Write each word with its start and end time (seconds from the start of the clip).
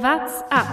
What's 0.00 0.42
up? 0.52 0.66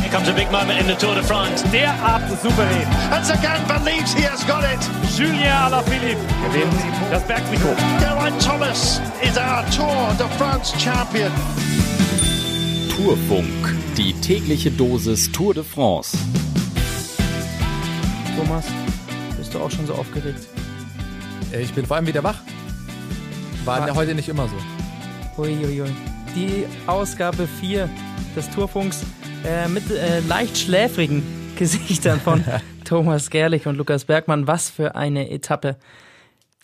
Here 0.00 0.10
comes 0.10 0.28
a 0.28 0.32
big 0.34 0.50
moment 0.50 0.80
in 0.80 0.86
the 0.86 0.94
Tour 0.96 1.14
de 1.14 1.22
France. 1.22 1.62
Derart 1.72 2.22
souverän. 2.42 2.86
And 3.12 3.24
Sagan 3.24 3.62
believes 3.66 4.12
he 4.12 4.22
has 4.22 4.44
got 4.44 4.64
it. 4.64 4.80
Julien 5.16 5.50
Alaphilippe 5.52 6.20
gewinnt 6.44 6.74
das 7.10 7.22
Bergtrikot. 7.26 7.76
Geraint 8.00 8.40
Thomas 8.42 9.00
is 9.22 9.36
our 9.38 9.64
Tour 9.70 10.12
de 10.18 10.28
France 10.36 10.72
champion. 10.78 11.30
Tourfunk, 12.96 13.74
die 13.96 14.12
tägliche 14.20 14.70
Dosis 14.70 15.30
Tour 15.32 15.54
de 15.54 15.62
France. 15.64 16.16
Thomas, 18.36 18.64
bist 19.36 19.54
du 19.54 19.58
auch 19.60 19.70
schon 19.70 19.86
so 19.86 19.94
aufgeregt? 19.94 20.46
Äh, 21.52 21.60
Ich 21.62 21.72
bin 21.72 21.86
vor 21.86 21.96
allem 21.96 22.06
wieder 22.06 22.22
wach. 22.22 22.40
War 23.64 23.88
Ah. 23.88 23.94
heute 23.94 24.14
nicht 24.14 24.28
immer 24.28 24.48
so. 24.48 25.42
Uiuiui. 25.42 25.90
Die 26.38 26.66
Ausgabe 26.86 27.48
4 27.48 27.90
des 28.36 28.48
Tourfunks 28.50 29.04
äh, 29.44 29.66
mit 29.66 29.90
äh, 29.90 30.20
leicht 30.20 30.56
schläfrigen 30.56 31.24
Gesichtern 31.56 32.20
von 32.20 32.44
Thomas 32.84 33.30
Gerlich 33.30 33.66
und 33.66 33.74
Lukas 33.74 34.04
Bergmann. 34.04 34.46
Was 34.46 34.70
für 34.70 34.94
eine 34.94 35.30
Etappe. 35.30 35.76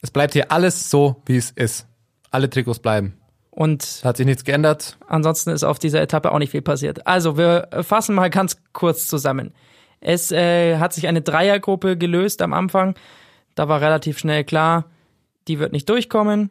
Es 0.00 0.12
bleibt 0.12 0.34
hier 0.34 0.52
alles 0.52 0.90
so, 0.90 1.16
wie 1.26 1.36
es 1.36 1.50
ist. 1.50 1.88
Alle 2.30 2.48
Trikots 2.48 2.78
bleiben. 2.78 3.14
Und 3.50 4.02
hat 4.04 4.16
sich 4.16 4.26
nichts 4.26 4.44
geändert. 4.44 4.96
ansonsten 5.08 5.50
ist 5.50 5.64
auf 5.64 5.80
dieser 5.80 6.00
Etappe 6.00 6.30
auch 6.30 6.38
nicht 6.38 6.52
viel 6.52 6.62
passiert. 6.62 7.08
Also, 7.08 7.36
wir 7.36 7.66
fassen 7.82 8.14
mal 8.14 8.30
ganz 8.30 8.58
kurz 8.74 9.08
zusammen. 9.08 9.54
Es 10.00 10.30
äh, 10.30 10.78
hat 10.78 10.92
sich 10.92 11.08
eine 11.08 11.20
Dreiergruppe 11.20 11.98
gelöst 11.98 12.42
am 12.42 12.52
Anfang. 12.52 12.94
Da 13.56 13.66
war 13.66 13.80
relativ 13.80 14.20
schnell 14.20 14.44
klar, 14.44 14.84
die 15.48 15.58
wird 15.58 15.72
nicht 15.72 15.88
durchkommen. 15.88 16.50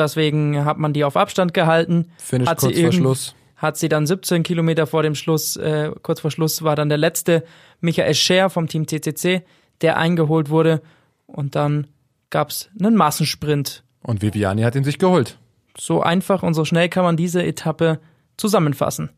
Deswegen 0.00 0.64
hat 0.64 0.78
man 0.78 0.92
die 0.92 1.04
auf 1.04 1.16
Abstand 1.16 1.52
gehalten. 1.52 2.10
Finish 2.18 2.48
hat 2.48 2.60
sie 2.60 2.68
kurz 2.68 2.80
vor 2.80 2.92
Schluss. 2.92 3.34
hat 3.56 3.76
sie 3.76 3.90
dann 3.90 4.06
17 4.06 4.42
Kilometer 4.42 4.86
vor 4.86 5.02
dem 5.02 5.14
Schluss, 5.14 5.56
äh, 5.56 5.90
kurz 6.02 6.20
vor 6.20 6.30
Schluss 6.30 6.62
war 6.62 6.74
dann 6.74 6.88
der 6.88 6.98
letzte 6.98 7.44
Michael 7.80 8.14
Scher 8.14 8.48
vom 8.48 8.66
Team 8.66 8.88
CCC, 8.88 9.42
der 9.82 9.98
eingeholt 9.98 10.48
wurde 10.48 10.80
und 11.26 11.54
dann 11.54 11.86
gab's 12.30 12.70
einen 12.78 12.96
Massensprint. 12.96 13.84
Und 14.02 14.22
Viviani 14.22 14.62
hat 14.62 14.74
ihn 14.74 14.84
sich 14.84 14.98
geholt. 14.98 15.38
So 15.76 16.02
einfach 16.02 16.42
und 16.42 16.54
so 16.54 16.64
schnell 16.64 16.88
kann 16.88 17.04
man 17.04 17.16
diese 17.16 17.42
Etappe 17.42 18.00
zusammenfassen. 18.38 19.10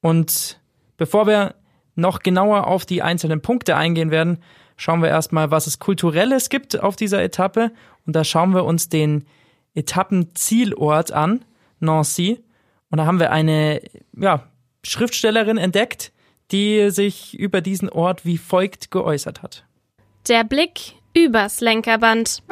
Und 0.00 0.60
bevor 0.96 1.26
wir 1.26 1.56
noch 1.96 2.20
genauer 2.20 2.68
auf 2.68 2.86
die 2.86 3.02
einzelnen 3.02 3.42
Punkte 3.42 3.76
eingehen 3.76 4.10
werden, 4.12 4.38
schauen 4.76 5.02
wir 5.02 5.08
erstmal, 5.08 5.50
was 5.50 5.66
es 5.66 5.80
kulturelles 5.80 6.48
gibt 6.48 6.80
auf 6.80 6.94
dieser 6.96 7.22
Etappe 7.22 7.72
und 8.06 8.14
da 8.14 8.24
schauen 8.24 8.54
wir 8.54 8.64
uns 8.64 8.88
den 8.88 9.26
Etappenzielort 9.74 11.12
an, 11.12 11.44
Nancy. 11.80 12.40
Und 12.90 12.98
da 12.98 13.06
haben 13.06 13.20
wir 13.20 13.30
eine 13.32 13.80
ja, 14.16 14.46
Schriftstellerin 14.84 15.58
entdeckt, 15.58 16.12
die 16.50 16.90
sich 16.90 17.38
über 17.38 17.60
diesen 17.60 17.88
Ort 17.88 18.24
wie 18.24 18.38
folgt 18.38 18.90
geäußert 18.90 19.42
hat. 19.42 19.64
Der 20.28 20.44
Blick 20.44 20.94
übers 21.14 21.60
Lenkerband. 21.60 22.42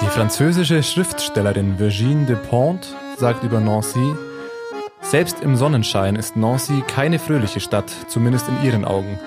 Die 0.00 0.06
französische 0.06 0.82
Schriftstellerin 0.82 1.78
Virginie 1.78 2.26
de 2.26 2.36
Pont 2.36 2.94
sagt 3.18 3.44
über 3.44 3.60
Nancy, 3.60 4.14
selbst 5.02 5.40
im 5.42 5.56
Sonnenschein 5.56 6.16
ist 6.16 6.36
Nancy 6.36 6.82
keine 6.86 7.18
fröhliche 7.18 7.60
Stadt, 7.60 7.90
zumindest 8.08 8.48
in 8.48 8.64
ihren 8.64 8.84
Augen. 8.84 9.18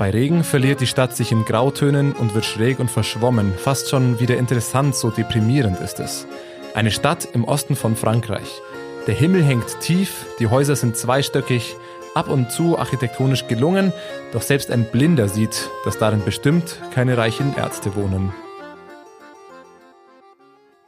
Bei 0.00 0.08
Regen 0.08 0.44
verliert 0.44 0.80
die 0.80 0.86
Stadt 0.86 1.14
sich 1.14 1.30
in 1.30 1.44
Grautönen 1.44 2.14
und 2.14 2.34
wird 2.34 2.46
schräg 2.46 2.78
und 2.78 2.90
verschwommen, 2.90 3.52
fast 3.54 3.90
schon 3.90 4.18
wieder 4.18 4.38
interessant, 4.38 4.96
so 4.96 5.10
deprimierend 5.10 5.78
ist 5.78 6.00
es. 6.00 6.26
Eine 6.72 6.90
Stadt 6.90 7.28
im 7.34 7.44
Osten 7.44 7.76
von 7.76 7.96
Frankreich. 7.96 8.62
Der 9.06 9.14
Himmel 9.14 9.42
hängt 9.44 9.78
tief, 9.80 10.24
die 10.38 10.46
Häuser 10.46 10.74
sind 10.74 10.96
zweistöckig, 10.96 11.76
ab 12.14 12.30
und 12.30 12.50
zu 12.50 12.78
architektonisch 12.78 13.46
gelungen, 13.46 13.92
doch 14.32 14.40
selbst 14.40 14.70
ein 14.70 14.84
Blinder 14.84 15.28
sieht, 15.28 15.68
dass 15.84 15.98
darin 15.98 16.24
bestimmt 16.24 16.80
keine 16.94 17.18
reichen 17.18 17.54
Ärzte 17.58 17.94
wohnen. 17.94 18.32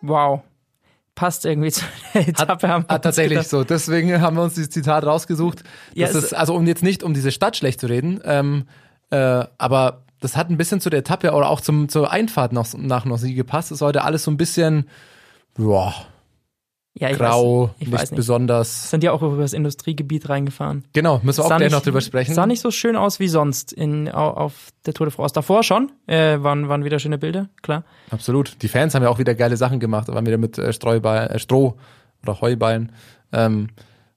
Wow. 0.01 0.41
Passt 1.15 1.45
irgendwie 1.45 1.71
zu 1.71 1.85
der 2.15 2.29
Etappe. 2.29 2.67
Ah, 2.67 2.77
uns 2.77 2.87
tatsächlich 2.87 3.41
gedacht. 3.41 3.51
so. 3.51 3.63
Deswegen 3.63 4.23
haben 4.23 4.37
wir 4.39 4.43
uns 4.45 4.55
dieses 4.55 4.71
Zitat 4.71 5.05
rausgesucht. 5.05 5.65
Ja, 5.93 6.07
es- 6.09 6.15
ist, 6.15 6.33
also 6.35 6.55
um 6.55 6.67
jetzt 6.67 6.83
nicht 6.83 7.03
um 7.03 7.13
diese 7.13 7.31
Stadt 7.31 7.59
schlecht 7.59 7.79
zu 7.79 7.89
reden, 7.91 8.19
ähm, 8.25 8.65
äh, 9.13 9.45
aber 9.59 10.03
das 10.21 10.37
hat 10.37 10.51
ein 10.51 10.57
bisschen 10.57 10.81
zu 10.81 10.91
der 10.91 11.01
Etappe 11.01 11.33
oder 11.33 11.49
auch 11.51 11.61
zum, 11.61 11.89
zur 11.89 12.11
Einfahrt 12.13 12.53
nach, 12.53 12.67
nach 12.77 13.05
Nancy 13.05 13.35
gepasst. 13.35 13.71
Es 13.71 13.77
ist 13.79 13.83
heute 13.83 14.03
alles 14.03 14.25
so 14.25 14.31
ein 14.31 14.37
bisschen 14.37 14.89
boah, 15.55 15.95
Ja, 16.95 17.11
ich 17.11 17.17
grau, 17.19 17.63
weiß, 17.69 17.71
ich 17.79 17.87
nicht, 17.89 17.93
weiß 17.93 18.11
nicht. 18.13 18.17
besonders. 18.17 18.91
Sind 18.91 19.03
ja 19.03 19.13
auch 19.13 19.23
über 19.23 19.39
das 19.39 19.53
Industriegebiet 19.53 20.29
reingefahren. 20.29 20.85
Genau, 20.93 21.21
müssen 21.23 21.39
wir 21.41 21.45
auch 21.45 21.49
gleich 21.49 21.61
nicht- 21.63 21.73
noch 21.73 21.83
drüber 21.83 22.01
sprechen. 22.01 22.35
Sah 22.35 22.47
nicht 22.47 22.61
so 22.61 22.71
schön 22.71 22.97
aus 22.97 23.19
wie 23.19 23.29
sonst 23.29 23.73
in, 23.73 24.09
au- 24.11 24.31
auf 24.31 24.69
der 24.87 24.95
Tour 24.95 25.07
de 25.07 25.15
France. 25.15 25.35
Davor 25.35 25.63
schon, 25.63 25.91
äh, 26.07 26.39
waren, 26.43 26.69
waren 26.69 26.85
wieder 26.85 26.99
schöne 26.99 27.19
Bilder, 27.19 27.49
klar. 27.63 27.85
Absolut. 28.11 28.63
Die 28.63 28.69
Fans 28.69 28.95
haben 28.95 29.03
ja 29.03 29.09
auch 29.09 29.19
wieder 29.19 29.35
geile 29.35 29.57
Sachen 29.57 29.81
gemacht, 29.81 30.09
waren 30.09 30.25
wieder 30.27 30.39
mit 30.39 30.57
äh, 30.59 30.73
Streuball, 30.73 31.29
äh, 31.29 31.39
Stroh 31.39 31.77
oder 32.23 32.41
Heuballen. 32.41 32.93
Ähm, 33.33 33.69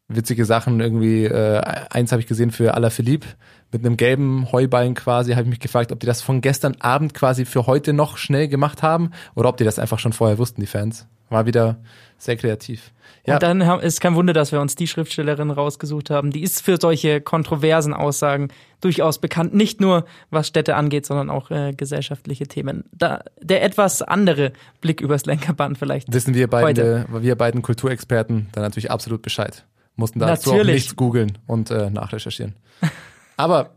witzige 0.07 0.45
Sachen 0.45 0.79
irgendwie. 0.81 1.25
Äh, 1.25 1.61
eins 1.89 2.11
habe 2.11 2.21
ich 2.21 2.27
gesehen 2.27 2.51
für 2.51 2.75
Alaphilippe 2.75 3.27
mit 3.77 3.85
einem 3.85 3.97
gelben 3.97 4.51
Heuballen 4.51 4.93
quasi. 4.93 5.31
Habe 5.31 5.43
ich 5.43 5.49
mich 5.49 5.59
gefragt, 5.59 5.91
ob 5.91 5.99
die 5.99 6.07
das 6.07 6.21
von 6.21 6.41
gestern 6.41 6.75
Abend 6.79 7.13
quasi 7.13 7.45
für 7.45 7.67
heute 7.67 7.93
noch 7.93 8.17
schnell 8.17 8.47
gemacht 8.47 8.83
haben 8.83 9.11
oder 9.35 9.49
ob 9.49 9.57
die 9.57 9.63
das 9.63 9.79
einfach 9.79 9.99
schon 9.99 10.13
vorher 10.13 10.37
wussten, 10.37 10.61
die 10.61 10.67
Fans. 10.67 11.07
War 11.29 11.45
wieder 11.45 11.77
sehr 12.17 12.37
kreativ. 12.37 12.91
Ja, 13.25 13.35
Und 13.35 13.43
dann 13.43 13.65
haben- 13.65 13.81
ist 13.81 13.99
kein 13.99 14.13
Wunder, 14.15 14.33
dass 14.33 14.51
wir 14.51 14.61
uns 14.61 14.75
die 14.75 14.87
Schriftstellerin 14.87 15.49
rausgesucht 15.49 16.11
haben. 16.11 16.29
Die 16.31 16.43
ist 16.43 16.61
für 16.61 16.77
solche 16.79 17.19
kontroversen 17.21 17.93
Aussagen 17.93 18.49
durchaus 18.81 19.19
bekannt. 19.19 19.53
Nicht 19.55 19.81
nur 19.81 20.05
was 20.29 20.47
Städte 20.47 20.75
angeht, 20.75 21.07
sondern 21.07 21.31
auch 21.31 21.49
äh, 21.49 21.73
gesellschaftliche 21.73 22.45
Themen. 22.47 22.83
Da, 22.93 23.23
der 23.41 23.63
etwas 23.63 24.03
andere 24.03 24.53
Blick 24.81 25.01
übers 25.01 25.25
Lenkerband 25.25 25.79
vielleicht. 25.79 26.13
wissen 26.13 26.35
wir 26.35 26.45
äh, 26.53 27.05
wir 27.23 27.35
beiden 27.35 27.63
Kulturexperten 27.63 28.47
dann 28.51 28.63
natürlich 28.63 28.91
absolut 28.91 29.23
Bescheid. 29.23 29.65
Mussten 29.95 30.19
dazu 30.19 30.51
auch 30.51 30.57
Natürlich. 30.57 30.75
nichts 30.75 30.95
googeln 30.95 31.37
und 31.47 31.71
äh, 31.71 31.89
nachrecherchieren. 31.89 32.53
Aber 33.37 33.71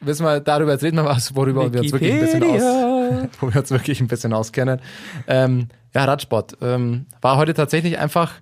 wissen 0.00 0.24
wir, 0.24 0.40
darüber 0.40 0.72
jetzt 0.72 0.82
reden 0.82 0.96
wir 0.96 1.04
was, 1.04 1.34
worüber 1.34 1.72
wir 1.72 1.80
uns 1.80 1.92
wirklich 1.92 2.12
ein 2.12 2.20
bisschen 2.20 2.44
aus, 2.44 3.28
wo 3.40 3.52
wir 3.52 3.60
uns 3.60 3.70
wirklich 3.70 4.00
ein 4.00 4.08
bisschen 4.08 4.32
auskennen. 4.32 4.80
Ähm, 5.26 5.68
ja, 5.94 6.04
Radsport. 6.04 6.56
Ähm, 6.60 7.06
war 7.20 7.36
heute 7.36 7.54
tatsächlich 7.54 7.98
einfach 7.98 8.32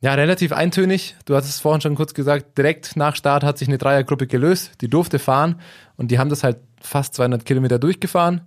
ja, 0.00 0.14
relativ 0.14 0.52
eintönig. 0.52 1.16
Du 1.24 1.34
hast 1.34 1.48
es 1.48 1.60
vorhin 1.60 1.80
schon 1.80 1.94
kurz 1.96 2.14
gesagt, 2.14 2.56
direkt 2.56 2.96
nach 2.96 3.16
Start 3.16 3.42
hat 3.42 3.58
sich 3.58 3.68
eine 3.68 3.78
Dreiergruppe 3.78 4.26
gelöst, 4.26 4.80
die 4.80 4.88
durfte 4.88 5.18
fahren 5.18 5.60
und 5.96 6.10
die 6.10 6.18
haben 6.18 6.30
das 6.30 6.44
halt 6.44 6.58
fast 6.80 7.14
200 7.14 7.44
Kilometer 7.44 7.78
durchgefahren. 7.78 8.42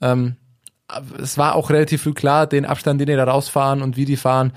Ähm, 0.00 0.36
es 1.20 1.38
war 1.38 1.54
auch 1.54 1.70
relativ 1.70 2.02
früh 2.02 2.12
klar, 2.12 2.46
den 2.46 2.64
Abstand, 2.64 3.00
den 3.00 3.08
die 3.08 3.16
da 3.16 3.24
rausfahren 3.24 3.82
und 3.82 3.96
wie 3.96 4.04
die 4.04 4.16
fahren. 4.16 4.52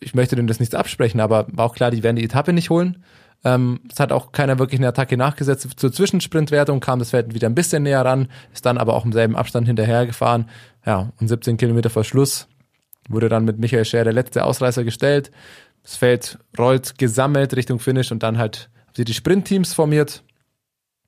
Ich 0.00 0.14
möchte 0.14 0.34
denen 0.36 0.48
das 0.48 0.60
nichts 0.60 0.74
absprechen, 0.74 1.20
aber 1.20 1.46
war 1.50 1.66
auch 1.66 1.74
klar, 1.74 1.90
die 1.90 2.02
werden 2.02 2.16
die 2.16 2.24
Etappe 2.24 2.52
nicht 2.52 2.70
holen. 2.70 3.04
Ähm, 3.44 3.80
es 3.90 4.00
hat 4.00 4.12
auch 4.12 4.32
keiner 4.32 4.58
wirklich 4.58 4.80
eine 4.80 4.88
Attacke 4.88 5.16
nachgesetzt. 5.16 5.68
Zur 5.76 5.92
Zwischensprintwertung 5.92 6.80
kam 6.80 6.98
das 6.98 7.10
Feld 7.10 7.34
wieder 7.34 7.48
ein 7.48 7.54
bisschen 7.54 7.84
näher 7.84 8.04
ran, 8.04 8.28
ist 8.52 8.66
dann 8.66 8.78
aber 8.78 8.94
auch 8.94 9.04
im 9.04 9.12
selben 9.12 9.36
Abstand 9.36 9.66
hinterhergefahren. 9.66 10.48
Ja, 10.84 11.12
und 11.20 11.28
17 11.28 11.56
Kilometer 11.56 11.90
vor 11.90 12.04
Schluss 12.04 12.48
wurde 13.08 13.28
dann 13.28 13.44
mit 13.44 13.58
Michael 13.58 13.84
Scher 13.84 14.04
der 14.04 14.12
letzte 14.12 14.44
Ausreißer 14.44 14.84
gestellt. 14.84 15.30
Das 15.82 15.96
Feld 15.96 16.38
rollt 16.58 16.98
gesammelt 16.98 17.54
Richtung 17.56 17.78
Finish 17.78 18.12
und 18.12 18.22
dann 18.22 18.38
halt 18.38 18.70
haben 18.86 18.94
sie 18.96 19.04
die 19.04 19.14
Sprintteams 19.14 19.74
formiert. 19.74 20.24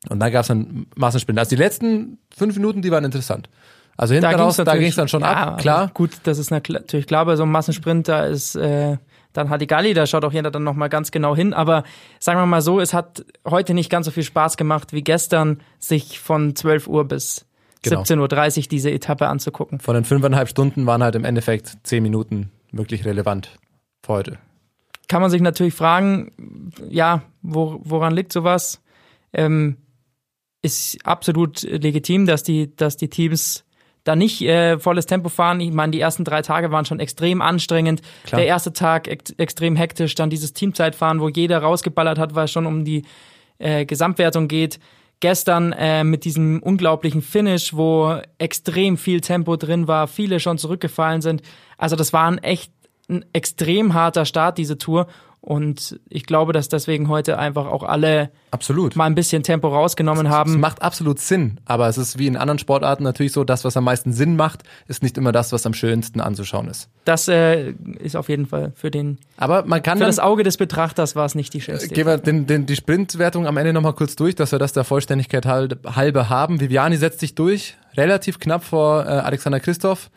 Und 0.08 0.20
dann 0.20 0.32
gab 0.32 0.42
es 0.42 0.48
dann 0.48 0.86
Massensprint. 0.96 1.38
Also 1.38 1.50
die 1.50 1.62
letzten 1.62 2.18
fünf 2.34 2.56
Minuten, 2.56 2.80
die 2.80 2.90
waren 2.90 3.04
interessant. 3.04 3.50
Also 3.96 4.14
hinten 4.14 4.34
raus, 4.34 4.56
da 4.56 4.76
ging 4.76 4.88
es 4.88 4.94
dann 4.94 5.08
schon 5.08 5.20
ja, 5.20 5.32
ab, 5.32 5.58
klar. 5.58 5.90
Gut, 5.92 6.12
das 6.22 6.38
ist 6.38 6.50
na- 6.50 6.62
natürlich 6.66 7.06
klar, 7.06 7.26
bei 7.26 7.36
so 7.36 7.42
einem 7.42 7.52
Massensprint, 7.52 8.08
da 8.08 8.24
ist 8.24 8.54
äh, 8.54 8.96
dann 9.32 9.50
Hadigalli, 9.50 9.94
da 9.94 10.06
schaut 10.06 10.24
auch 10.24 10.32
jeder 10.32 10.50
dann 10.50 10.64
nochmal 10.64 10.88
ganz 10.88 11.10
genau 11.10 11.36
hin. 11.36 11.52
Aber 11.52 11.84
sagen 12.18 12.40
wir 12.40 12.46
mal 12.46 12.62
so, 12.62 12.80
es 12.80 12.94
hat 12.94 13.24
heute 13.48 13.74
nicht 13.74 13.90
ganz 13.90 14.06
so 14.06 14.12
viel 14.12 14.22
Spaß 14.22 14.56
gemacht 14.56 14.92
wie 14.92 15.02
gestern, 15.02 15.60
sich 15.78 16.20
von 16.20 16.56
12 16.56 16.88
Uhr 16.88 17.04
bis 17.04 17.46
Genau. 17.82 18.02
17.30 18.02 18.58
Uhr 18.58 18.68
diese 18.68 18.90
Etappe 18.90 19.28
anzugucken. 19.28 19.80
Von 19.80 19.94
den 19.94 20.04
fünfeinhalb 20.04 20.48
Stunden 20.48 20.86
waren 20.86 21.02
halt 21.02 21.14
im 21.14 21.24
Endeffekt 21.24 21.78
zehn 21.82 22.02
Minuten 22.02 22.50
wirklich 22.72 23.04
relevant 23.04 23.58
für 24.04 24.12
heute. 24.12 24.38
Kann 25.08 25.22
man 25.22 25.30
sich 25.30 25.40
natürlich 25.40 25.74
fragen, 25.74 26.72
ja, 26.88 27.22
wo, 27.42 27.80
woran 27.82 28.14
liegt 28.14 28.32
sowas? 28.32 28.82
Ähm, 29.32 29.78
ist 30.62 30.98
absolut 31.06 31.62
legitim, 31.62 32.26
dass 32.26 32.42
die, 32.42 32.74
dass 32.76 32.96
die 32.96 33.08
Teams 33.08 33.64
da 34.10 34.16
nicht 34.16 34.42
äh, 34.42 34.78
volles 34.78 35.06
Tempo 35.06 35.28
fahren. 35.28 35.60
Ich 35.60 35.72
meine, 35.72 35.92
die 35.92 36.00
ersten 36.00 36.24
drei 36.24 36.42
Tage 36.42 36.70
waren 36.72 36.84
schon 36.84 37.00
extrem 37.00 37.40
anstrengend. 37.40 38.02
Klar. 38.24 38.40
Der 38.40 38.48
erste 38.48 38.72
Tag 38.72 39.06
ex 39.06 39.30
extrem 39.38 39.76
hektisch, 39.76 40.14
dann 40.16 40.30
dieses 40.30 40.52
Teamzeitfahren, 40.52 41.20
wo 41.20 41.28
jeder 41.28 41.58
rausgeballert 41.58 42.18
hat, 42.18 42.34
weil 42.34 42.46
es 42.46 42.50
schon 42.50 42.66
um 42.66 42.84
die 42.84 43.04
äh, 43.58 43.86
Gesamtwertung 43.86 44.48
geht. 44.48 44.80
Gestern 45.20 45.72
äh, 45.72 46.02
mit 46.02 46.24
diesem 46.24 46.62
unglaublichen 46.62 47.22
Finish, 47.22 47.74
wo 47.74 48.20
extrem 48.38 48.96
viel 48.96 49.20
Tempo 49.20 49.56
drin 49.56 49.86
war, 49.86 50.08
viele 50.08 50.40
schon 50.40 50.58
zurückgefallen 50.58 51.20
sind. 51.20 51.42
Also 51.76 51.94
das 51.94 52.12
waren 52.12 52.38
echt 52.38 52.72
ein 53.08 53.24
extrem 53.32 53.94
harter 53.94 54.24
Start, 54.24 54.58
diese 54.58 54.78
Tour. 54.78 55.06
Und 55.42 55.98
ich 56.10 56.26
glaube, 56.26 56.52
dass 56.52 56.68
deswegen 56.68 57.08
heute 57.08 57.38
einfach 57.38 57.64
auch 57.64 57.82
alle 57.82 58.30
Absolut. 58.50 58.94
mal 58.94 59.06
ein 59.06 59.14
bisschen 59.14 59.42
Tempo 59.42 59.68
rausgenommen 59.68 60.26
Es 60.26 60.32
haben. 60.32 60.60
macht 60.60 60.82
absolut 60.82 61.18
Sinn, 61.18 61.58
aber 61.64 61.88
es 61.88 61.96
ist 61.96 62.18
wie 62.18 62.26
in 62.26 62.36
anderen 62.36 62.58
Sportarten 62.58 63.04
natürlich 63.04 63.32
so, 63.32 63.42
das, 63.42 63.64
was 63.64 63.74
am 63.74 63.84
meisten 63.84 64.12
Sinn 64.12 64.36
macht, 64.36 64.64
ist 64.86 65.02
nicht 65.02 65.16
immer 65.16 65.32
das, 65.32 65.50
was 65.52 65.64
am 65.64 65.72
schönsten 65.72 66.20
anzuschauen 66.20 66.68
ist. 66.68 66.90
Das 67.06 67.26
äh, 67.26 67.70
ist 68.00 68.16
auf 68.16 68.28
jeden 68.28 68.44
Fall 68.44 68.72
für 68.74 68.90
den 68.90 69.16
Aber 69.38 69.64
man 69.64 69.82
kann 69.82 69.96
für 69.96 70.00
dann, 70.04 70.08
das 70.10 70.18
Auge 70.18 70.42
des 70.42 70.58
Betrachters 70.58 71.16
war 71.16 71.24
es 71.24 71.34
nicht 71.34 71.54
die 71.54 71.62
schönste. 71.62 71.88
gehen 71.88 72.06
wir 72.06 72.18
den, 72.18 72.46
den, 72.46 72.66
die 72.66 72.76
Sprintwertung 72.76 73.46
am 73.46 73.56
Ende 73.56 73.72
nochmal 73.72 73.94
kurz 73.94 74.16
durch, 74.16 74.34
dass 74.34 74.52
wir 74.52 74.58
das 74.58 74.74
der 74.74 74.84
Vollständigkeit 74.84 75.46
halb- 75.46 75.96
halber 75.96 76.28
haben. 76.28 76.60
Viviani 76.60 76.96
setzt 76.98 77.20
sich 77.20 77.34
durch, 77.34 77.78
relativ 77.96 78.40
knapp 78.40 78.62
vor 78.62 79.06
äh, 79.06 79.08
Alexander 79.08 79.58
Christoph, 79.60 80.10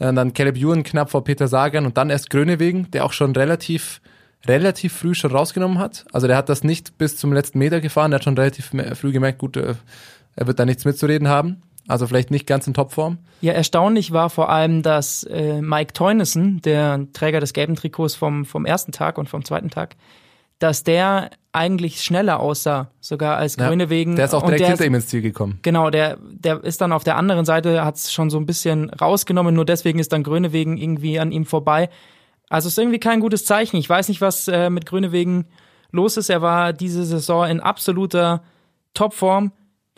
äh, 0.00 0.12
dann 0.12 0.34
Caleb 0.34 0.58
Ewan 0.58 0.82
knapp 0.82 1.10
vor 1.10 1.24
Peter 1.24 1.48
Sagan 1.48 1.86
und 1.86 1.96
dann 1.96 2.10
erst 2.10 2.28
Grönewegen, 2.28 2.90
der 2.90 3.06
auch 3.06 3.14
schon 3.14 3.34
relativ 3.34 4.02
relativ 4.48 4.92
früh 4.92 5.14
schon 5.14 5.32
rausgenommen 5.32 5.78
hat. 5.78 6.04
Also 6.12 6.26
der 6.26 6.36
hat 6.36 6.48
das 6.48 6.64
nicht 6.64 6.98
bis 6.98 7.16
zum 7.16 7.32
letzten 7.32 7.58
Meter 7.58 7.80
gefahren, 7.80 8.10
der 8.10 8.18
hat 8.18 8.24
schon 8.24 8.36
relativ 8.38 8.70
früh 8.94 9.12
gemerkt, 9.12 9.38
gut, 9.38 9.56
äh, 9.56 9.74
er 10.36 10.46
wird 10.46 10.58
da 10.58 10.64
nichts 10.64 10.84
mitzureden 10.84 11.28
haben. 11.28 11.62
Also 11.88 12.06
vielleicht 12.08 12.32
nicht 12.32 12.48
ganz 12.48 12.66
in 12.66 12.74
Topform. 12.74 13.18
Ja, 13.40 13.52
erstaunlich 13.52 14.10
war 14.10 14.28
vor 14.28 14.50
allem, 14.50 14.82
dass 14.82 15.22
äh, 15.22 15.62
Mike 15.62 15.92
Teunissen, 15.92 16.60
der 16.62 17.06
Träger 17.12 17.38
des 17.38 17.52
gelben 17.52 17.76
Trikots 17.76 18.16
vom, 18.16 18.44
vom 18.44 18.66
ersten 18.66 18.90
Tag 18.90 19.18
und 19.18 19.28
vom 19.28 19.44
zweiten 19.44 19.70
Tag, 19.70 19.94
dass 20.58 20.82
der 20.82 21.30
eigentlich 21.52 22.02
schneller 22.02 22.40
aussah, 22.40 22.90
sogar 23.00 23.36
als 23.36 23.54
Ja, 23.56 23.68
Grönewegen. 23.68 24.16
Der 24.16 24.24
ist 24.24 24.34
auch 24.34 24.42
direkt 24.42 24.60
der 24.62 24.68
hinter 24.68 24.82
ist- 24.82 24.86
ihm 24.88 24.94
ins 24.94 25.06
Ziel 25.06 25.22
gekommen. 25.22 25.60
Genau, 25.62 25.90
der, 25.90 26.18
der 26.20 26.64
ist 26.64 26.80
dann 26.80 26.90
auf 26.92 27.04
der 27.04 27.16
anderen 27.16 27.44
Seite, 27.44 27.84
hat 27.84 27.94
es 27.96 28.12
schon 28.12 28.30
so 28.30 28.38
ein 28.38 28.46
bisschen 28.46 28.90
rausgenommen, 28.90 29.54
nur 29.54 29.64
deswegen 29.64 29.98
ist 30.00 30.12
dann 30.12 30.24
Grönewegen 30.24 30.76
irgendwie 30.78 31.20
an 31.20 31.30
ihm 31.30 31.44
vorbei. 31.46 31.88
Also 32.48 32.68
ist 32.68 32.78
irgendwie 32.78 33.00
kein 33.00 33.20
gutes 33.20 33.44
Zeichen. 33.44 33.76
Ich 33.76 33.88
weiß 33.88 34.08
nicht, 34.08 34.20
was 34.20 34.48
äh, 34.48 34.70
mit 34.70 34.86
Grönewegen 34.86 35.46
los 35.90 36.16
ist. 36.16 36.30
Er 36.30 36.42
war 36.42 36.72
diese 36.72 37.04
Saison 37.04 37.46
in 37.46 37.60
absoluter 37.60 38.42
Topform, 38.94 39.52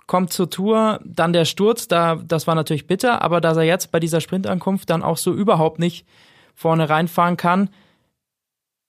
kommt 0.06 0.32
zur 0.32 0.48
Tour, 0.48 1.00
dann 1.04 1.32
der 1.32 1.44
Sturz, 1.44 1.88
da, 1.88 2.16
das 2.16 2.46
war 2.46 2.54
natürlich 2.54 2.86
bitter, 2.86 3.22
aber 3.22 3.40
dass 3.40 3.58
er 3.58 3.64
jetzt 3.64 3.92
bei 3.92 4.00
dieser 4.00 4.20
Sprintankunft 4.20 4.88
dann 4.88 5.02
auch 5.02 5.18
so 5.18 5.32
überhaupt 5.32 5.78
nicht 5.78 6.06
vorne 6.54 6.88
reinfahren 6.88 7.36
kann, 7.36 7.68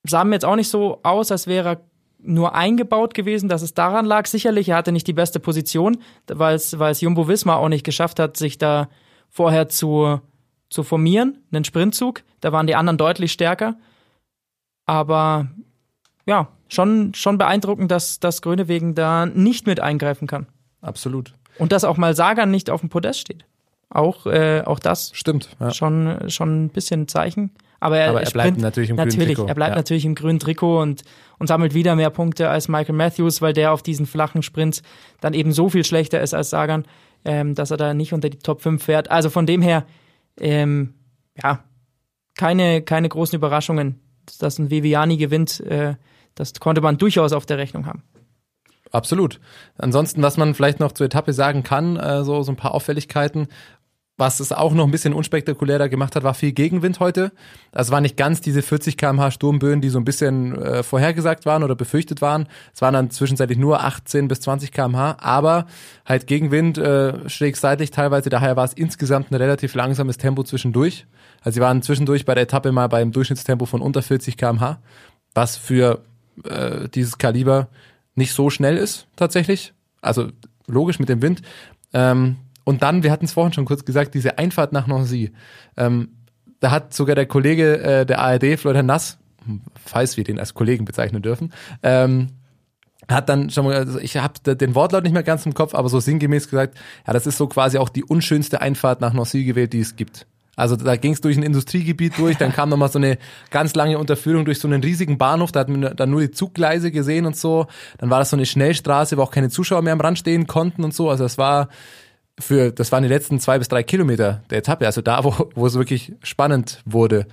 sah 0.04 0.24
mir 0.24 0.36
jetzt 0.36 0.46
auch 0.46 0.56
nicht 0.56 0.70
so 0.70 1.00
aus, 1.04 1.32
als 1.32 1.46
wäre 1.46 1.70
er 1.70 1.82
nur 2.22 2.56
eingebaut 2.56 3.14
gewesen, 3.14 3.50
dass 3.50 3.62
es 3.62 3.74
daran 3.74 4.06
lag. 4.06 4.26
Sicherlich, 4.26 4.70
er 4.70 4.78
hatte 4.78 4.92
nicht 4.92 5.08
die 5.08 5.14
beste 5.14 5.40
Position, 5.40 5.98
weil 6.28 6.56
es, 6.56 6.76
Jumbo 7.02 7.28
Visma 7.28 7.56
auch 7.56 7.70
nicht 7.70 7.86
geschafft 7.86 8.20
hat, 8.20 8.36
sich 8.38 8.58
da 8.58 8.90
vorher 9.30 9.70
zu, 9.70 10.20
zu 10.70 10.84
formieren, 10.84 11.44
einen 11.52 11.64
Sprintzug. 11.64 12.24
Da 12.42 12.52
waren 12.52 12.68
die 12.68 12.76
anderen 12.76 12.98
deutlich 12.98 13.32
stärker. 13.32 13.76
Aber 14.86 15.48
ja, 16.26 16.48
schon, 16.68 17.14
schon 17.14 17.38
beeindruckend, 17.38 17.92
dass, 17.92 18.20
dass 18.20 18.42
Grönewegen 18.42 18.96
da 18.96 19.26
nicht 19.26 19.68
mit 19.68 19.80
eingreifen 19.80 20.28
kann. 20.28 20.48
Absolut. 20.82 21.34
Und 21.58 21.72
dass 21.72 21.84
auch 21.84 21.98
mal 21.98 22.16
Sagan 22.16 22.52
nicht 22.52 22.70
auf 22.70 22.80
dem 22.82 22.90
Podest 22.90 23.20
steht. 23.20 23.46
Auch, 23.90 24.26
äh, 24.28 24.62
auch 24.66 24.80
das 24.80 25.12
Stimmt. 25.14 25.50
Ja. 25.60 25.72
schon, 25.74 26.30
schon 26.30 26.66
ein 26.66 26.70
bisschen 26.70 27.02
ein 27.02 27.08
Zeichen. 27.08 27.52
Aber 27.80 27.98
er, 27.98 28.10
Aber 28.10 28.22
er 28.22 28.30
bleibt 28.30 28.50
sprint- 28.50 28.62
natürlich 28.62 28.90
im 28.90 28.98
grünen 28.98 29.08
natürlich, 29.10 29.28
Trikot, 29.36 29.48
Er 29.48 29.56
bleibt 29.56 29.72
ja. 29.72 29.76
natürlich 29.78 30.06
im 30.06 30.14
grünen 30.16 30.40
Trikot 30.40 30.82
und, 30.82 31.04
und 31.40 31.48
sammelt 31.48 31.74
wieder 31.74 31.96
mehr 31.96 32.10
Punkte 32.10 32.50
als 32.50 32.68
Michael 32.68 32.96
Matthews, 32.96 33.42
weil 33.42 33.54
der 33.54 33.72
auf 33.72 33.82
diesen 33.82 34.06
flachen 34.06 34.44
Sprints 34.44 34.84
dann 35.22 35.34
eben 35.34 35.54
so 35.54 35.70
viel 35.70 35.84
schlechter 35.86 36.22
ist 36.22 36.34
als 36.34 36.50
Sagan, 36.50 36.86
ähm, 37.26 37.56
dass 37.56 37.72
er 37.72 37.78
da 37.78 37.94
nicht 37.94 38.14
unter 38.14 38.30
die 38.30 38.38
Top 38.40 38.62
5 38.62 38.84
fährt. 38.84 39.10
Also 39.10 39.30
von 39.30 39.46
dem 39.46 39.62
her, 39.62 39.86
ähm, 40.40 40.94
ja, 41.42 41.64
keine, 42.38 42.82
keine 42.82 43.10
großen 43.10 43.36
Überraschungen. 43.36 44.00
Dass 44.40 44.60
ein 44.60 44.70
Viviani 44.70 45.18
gewinnt, 45.18 45.60
äh, 45.62 45.96
das 46.36 46.54
konnte 46.54 46.82
man 46.82 46.98
durchaus 46.98 47.34
auf 47.34 47.46
der 47.46 47.58
Rechnung 47.58 47.86
haben. 47.86 48.04
Absolut. 48.92 49.40
Ansonsten, 49.78 50.22
was 50.22 50.38
man 50.38 50.54
vielleicht 50.54 50.80
noch 50.80 50.92
zur 50.92 51.06
Etappe 51.06 51.34
sagen 51.34 51.64
kann, 51.64 51.98
äh, 51.98 52.24
so, 52.24 52.42
so 52.44 52.52
ein 52.52 52.56
paar 52.56 52.74
Auffälligkeiten. 52.74 53.48
Was 54.20 54.42
es 54.42 54.52
auch 54.52 54.74
noch 54.74 54.84
ein 54.84 54.92
bisschen 54.92 55.14
unspektakulärer 55.14 55.88
gemacht 55.88 56.14
hat, 56.14 56.24
war 56.24 56.34
viel 56.34 56.52
Gegenwind 56.52 57.00
heute. 57.00 57.32
Das 57.72 57.90
war 57.90 58.02
nicht 58.02 58.18
ganz 58.18 58.42
diese 58.42 58.62
40 58.62 58.98
km/h 58.98 59.32
Sturmböen, 59.32 59.80
die 59.80 59.88
so 59.88 59.98
ein 59.98 60.04
bisschen 60.04 60.62
äh, 60.62 60.84
vorhergesagt 60.84 61.46
waren 61.46 61.64
oder 61.64 61.74
befürchtet 61.74 62.22
waren. 62.22 62.50
Es 62.74 62.82
waren 62.82 62.96
dann 62.96 63.12
zwischenzeitlich 63.12 63.58
nur 63.58 63.82
18 63.82 64.28
bis 64.28 64.42
20 64.42 64.74
km/h, 64.74 65.16
aber 65.22 65.68
halt 66.06 66.28
Gegenwind 66.28 66.78
äh, 66.78 67.30
schräg 67.30 67.56
seitlich 67.56 67.92
teilweise. 67.92 68.30
Daher 68.30 68.58
war 68.58 68.66
es 68.66 68.74
insgesamt 68.74 69.32
ein 69.32 69.36
relativ 69.36 69.74
langsames 69.74 70.18
Tempo 70.18 70.44
zwischendurch. 70.44 71.08
Also 71.40 71.56
sie 71.56 71.62
waren 71.62 71.82
zwischendurch 71.82 72.26
bei 72.26 72.36
der 72.36 72.44
Etappe 72.44 72.74
mal 72.74 72.88
beim 72.88 73.14
Durchschnittstempo 73.14 73.66
von 73.68 73.80
unter 73.80 74.02
40 74.02 74.36
km/h, 74.36 74.82
was 75.34 75.56
für 75.56 76.04
äh, 76.44 76.90
dieses 76.90 77.20
Kaliber 77.20 77.70
nicht 78.16 78.34
so 78.34 78.50
schnell 78.50 78.76
ist, 78.76 79.08
tatsächlich. 79.16 79.72
Also 80.02 80.28
logisch 80.68 81.00
mit 81.00 81.08
dem 81.08 81.22
Wind. 81.22 81.42
Ähm, 81.94 82.36
und 82.70 82.84
dann, 82.84 83.02
wir 83.02 83.12
hatten 83.12 83.26
es 83.26 83.34
vorhin 83.34 83.52
schon 83.52 83.66
kurz 83.66 83.84
gesagt, 83.84 84.14
diese 84.14 84.38
Einfahrt 84.38 84.74
nach 84.74 84.86
Nancy. 84.86 85.32
Ähm, 85.76 86.10
da 86.60 86.70
hat 86.70 86.94
sogar 86.94 87.16
der 87.16 87.26
Kollege 87.26 87.82
äh, 87.82 88.06
der 88.06 88.20
ARD, 88.20 88.60
Florian 88.60 88.86
Nass, 88.86 89.18
falls 89.84 90.18
wir 90.18 90.24
den 90.24 90.38
als 90.38 90.54
Kollegen 90.54 90.86
bezeichnen 90.86 91.24
dürfen, 91.24 91.52
ähm, 91.82 92.28
hat 93.08 93.28
dann 93.28 93.50
schon 93.50 93.66
mal, 93.66 93.74
also 93.74 93.98
ich 93.98 94.18
habe 94.18 94.56
den 94.56 94.76
Wortlaut 94.76 95.02
nicht 95.02 95.14
mehr 95.14 95.24
ganz 95.24 95.48
im 95.48 95.56
Kopf, 95.56 95.74
aber 95.74 95.90
so 95.90 96.00
sinngemäß 96.00 96.48
gesagt, 96.48 96.78
ja, 97.08 97.14
das 97.14 97.26
ist 97.26 97.40
so 97.40 97.48
quasi 97.48 97.80
auch 97.80 97.90
die 97.90 98.04
unschönste 98.04 98.62
Einfahrt 98.62 99.02
nach 99.02 99.14
Nancy 99.14 99.46
gewählt, 99.46 99.74
die 99.74 99.80
es 99.80 99.96
gibt. 99.96 100.28
Also 100.56 100.76
da 100.76 100.96
ging 100.96 101.14
es 101.14 101.22
durch 101.22 101.38
ein 101.38 101.44
Industriegebiet 101.44 102.20
durch, 102.20 102.38
dann 102.38 102.54
kam 102.54 102.70
nochmal 102.70 102.92
so 102.92 103.00
eine 103.00 103.18
ganz 103.50 103.74
lange 103.74 103.98
Unterführung 103.98 104.46
durch 104.46 104.60
so 104.60 104.68
einen 104.68 104.84
riesigen 104.84 105.18
Bahnhof, 105.18 105.52
da 105.52 105.62
hat 105.62 105.70
man 105.70 105.96
dann 105.96 106.12
nur 106.12 106.22
die 106.22 106.30
Zuggleise 106.30 106.92
gesehen 106.92 107.26
und 107.26 107.36
so. 107.36 107.66
Dann 107.98 108.12
war 108.12 108.20
das 108.20 108.30
so 108.30 108.36
eine 108.36 108.46
Schnellstraße, 108.46 109.18
wo 109.18 109.24
auch 109.24 109.32
keine 109.32 109.50
Zuschauer 109.50 109.82
mehr 109.82 109.94
am 109.94 110.02
Rand 110.02 110.20
stehen 110.20 110.46
konnten 110.46 110.84
und 110.84 110.94
so. 110.94 111.10
Also 111.10 111.24
das 111.24 111.40
war 111.40 111.70
für, 112.40 112.72
das 112.72 112.92
waren 112.92 113.04
die 113.04 113.10
letzten 113.10 113.40
zwei 113.40 113.58
bis 113.58 113.68
drei 113.68 113.84
Kilometer 113.84 114.44
der 114.50 114.60
Etappe, 114.60 114.86
also 114.86 115.02
da, 115.02 115.24
wo, 115.24 115.50
wo 115.56 115.66
es 115.66 115.76
wirklich 115.76 116.14
spannend 116.24 116.82
wurde, 116.86 117.28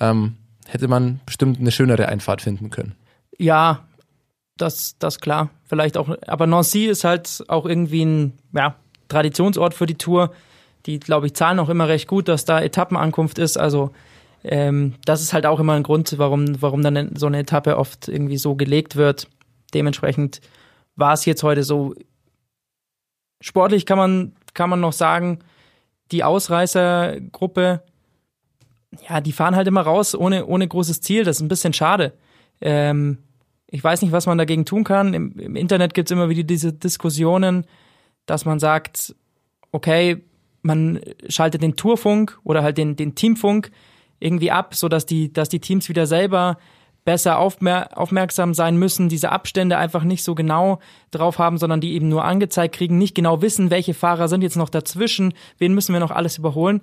ähm, 0.00 0.36
hätte 0.66 0.88
man 0.88 1.20
bestimmt 1.26 1.58
eine 1.58 1.72
schönere 1.72 2.08
Einfahrt 2.08 2.42
finden 2.42 2.70
können. 2.70 2.94
Ja, 3.38 3.86
das, 4.56 4.96
das 4.98 5.20
klar. 5.20 5.50
Vielleicht 5.64 5.96
auch, 5.96 6.16
aber 6.26 6.46
Nancy 6.46 6.86
ist 6.86 7.04
halt 7.04 7.44
auch 7.48 7.66
irgendwie 7.66 8.04
ein 8.04 8.32
ja, 8.52 8.76
Traditionsort 9.08 9.74
für 9.74 9.86
die 9.86 9.96
Tour. 9.96 10.32
Die, 10.86 10.98
glaube 10.98 11.26
ich, 11.26 11.34
zahlen 11.34 11.58
auch 11.58 11.68
immer 11.68 11.88
recht 11.88 12.08
gut, 12.08 12.28
dass 12.28 12.44
da 12.44 12.60
Etappenankunft 12.60 13.38
ist. 13.38 13.56
Also 13.56 13.92
ähm, 14.44 14.94
das 15.04 15.22
ist 15.22 15.32
halt 15.32 15.46
auch 15.46 15.60
immer 15.60 15.74
ein 15.74 15.82
Grund, 15.82 16.18
warum, 16.18 16.60
warum 16.60 16.82
dann 16.82 17.14
so 17.16 17.26
eine 17.26 17.38
Etappe 17.38 17.76
oft 17.76 18.08
irgendwie 18.08 18.38
so 18.38 18.54
gelegt 18.54 18.96
wird. 18.96 19.28
Dementsprechend 19.74 20.40
war 20.96 21.12
es 21.12 21.24
jetzt 21.24 21.42
heute 21.42 21.62
so. 21.62 21.94
Sportlich 23.40 23.86
kann 23.86 23.98
man, 23.98 24.32
kann 24.54 24.70
man 24.70 24.80
noch 24.80 24.92
sagen, 24.92 25.38
die 26.10 26.24
Ausreißergruppe, 26.24 27.82
ja, 29.08 29.20
die 29.20 29.32
fahren 29.32 29.56
halt 29.56 29.66
immer 29.66 29.80
raus 29.80 30.14
ohne, 30.14 30.46
ohne 30.46 30.68
großes 30.68 31.00
Ziel. 31.00 31.24
Das 31.24 31.36
ist 31.36 31.42
ein 31.42 31.48
bisschen 31.48 31.72
schade. 31.72 32.12
Ähm, 32.60 33.18
ich 33.66 33.82
weiß 33.82 34.02
nicht, 34.02 34.12
was 34.12 34.26
man 34.26 34.38
dagegen 34.38 34.66
tun 34.66 34.84
kann. 34.84 35.14
Im, 35.14 35.38
im 35.38 35.56
Internet 35.56 35.94
gibt 35.94 36.10
es 36.10 36.12
immer 36.12 36.28
wieder 36.28 36.42
diese 36.42 36.72
Diskussionen, 36.72 37.64
dass 38.26 38.44
man 38.44 38.58
sagt, 38.58 39.14
okay, 39.72 40.22
man 40.60 41.00
schaltet 41.28 41.62
den 41.62 41.76
Tourfunk 41.76 42.38
oder 42.44 42.62
halt 42.62 42.78
den, 42.78 42.96
den 42.96 43.14
Teamfunk 43.14 43.70
irgendwie 44.20 44.50
ab, 44.50 44.74
so 44.74 44.88
dass 44.88 45.06
die, 45.06 45.32
dass 45.32 45.48
die 45.48 45.60
Teams 45.60 45.88
wieder 45.88 46.06
selber 46.06 46.58
besser 47.04 47.38
aufmer 47.38 47.88
aufmerksam 47.98 48.54
sein 48.54 48.76
müssen, 48.76 49.08
diese 49.08 49.32
Abstände 49.32 49.76
einfach 49.76 50.04
nicht 50.04 50.22
so 50.22 50.34
genau 50.34 50.78
drauf 51.10 51.38
haben, 51.38 51.58
sondern 51.58 51.80
die 51.80 51.94
eben 51.94 52.08
nur 52.08 52.24
angezeigt 52.24 52.74
kriegen, 52.76 52.96
nicht 52.98 53.14
genau 53.14 53.42
wissen, 53.42 53.70
welche 53.70 53.92
Fahrer 53.94 54.28
sind 54.28 54.42
jetzt 54.42 54.56
noch 54.56 54.68
dazwischen, 54.68 55.34
wen 55.58 55.74
müssen 55.74 55.92
wir 55.92 56.00
noch 56.00 56.12
alles 56.12 56.38
überholen. 56.38 56.80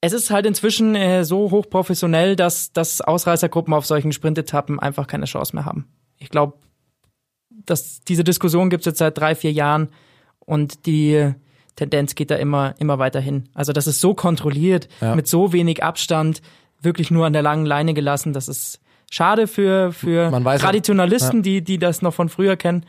Es 0.00 0.12
ist 0.12 0.30
halt 0.30 0.46
inzwischen 0.46 0.94
äh, 0.94 1.24
so 1.24 1.50
hochprofessionell, 1.50 2.36
dass, 2.36 2.72
dass 2.72 3.00
Ausreißergruppen 3.00 3.74
auf 3.74 3.84
solchen 3.84 4.12
Sprintetappen 4.12 4.78
einfach 4.78 5.06
keine 5.06 5.24
Chance 5.26 5.54
mehr 5.56 5.64
haben. 5.64 5.86
Ich 6.18 6.30
glaube, 6.30 6.54
dass 7.50 8.00
diese 8.00 8.24
Diskussion 8.24 8.70
gibt 8.70 8.82
es 8.82 8.86
jetzt 8.86 8.98
seit 8.98 9.18
drei, 9.18 9.34
vier 9.34 9.52
Jahren 9.52 9.88
und 10.38 10.86
die 10.86 11.32
Tendenz 11.76 12.14
geht 12.14 12.30
da 12.30 12.36
immer, 12.36 12.74
immer 12.78 12.98
weiter 12.98 13.20
hin. 13.20 13.48
Also 13.54 13.72
das 13.72 13.86
ist 13.86 14.00
so 14.00 14.14
kontrolliert, 14.14 14.88
Ja. 15.00 15.14
mit 15.14 15.26
so 15.28 15.52
wenig 15.52 15.82
Abstand, 15.82 16.42
wirklich 16.80 17.10
nur 17.10 17.26
an 17.26 17.32
der 17.32 17.42
langen 17.42 17.66
Leine 17.66 17.92
gelassen. 17.92 18.32
Das 18.32 18.48
ist 18.48 18.80
schade 19.10 19.46
für, 19.46 19.92
für 19.92 20.30
Man 20.30 20.44
weiß 20.44 20.60
auch- 20.60 20.64
Traditionalisten, 20.66 21.42
die, 21.42 21.62
die 21.62 21.78
das 21.78 22.02
noch 22.02 22.14
von 22.14 22.28
früher 22.28 22.56
kennen. 22.56 22.84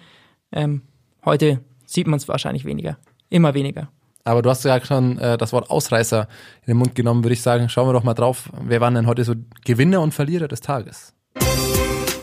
Ähm, 0.52 0.82
heute 1.26 1.62
sieht 1.86 2.08
man 2.08 2.18
es 2.18 2.28
wahrscheinlich 2.28 2.66
weniger. 2.66 2.98
Immer 3.30 3.54
weniger. 3.54 3.90
Aber 4.26 4.42
du 4.42 4.50
hast 4.50 4.64
ja 4.66 4.84
schon 4.84 5.18
äh, 5.18 5.38
das 5.38 5.54
Wort 5.54 5.70
Ausreißer 5.70 6.28
in 6.66 6.68
den 6.74 6.78
Mund 6.78 6.94
genommen, 6.94 7.24
würde 7.24 7.34
ich 7.34 7.42
sagen. 7.42 7.70
Schauen 7.70 7.88
wir 7.88 7.94
doch 7.94 8.04
mal 8.04 8.14
drauf. 8.14 8.50
Wer 8.64 8.82
waren 8.82 8.94
denn 8.96 9.08
heute 9.08 9.24
so 9.24 9.34
Gewinner 9.66 10.02
und 10.02 10.14
Verlierer 10.14 10.48
des 10.48 10.62
Tages? 10.62 11.14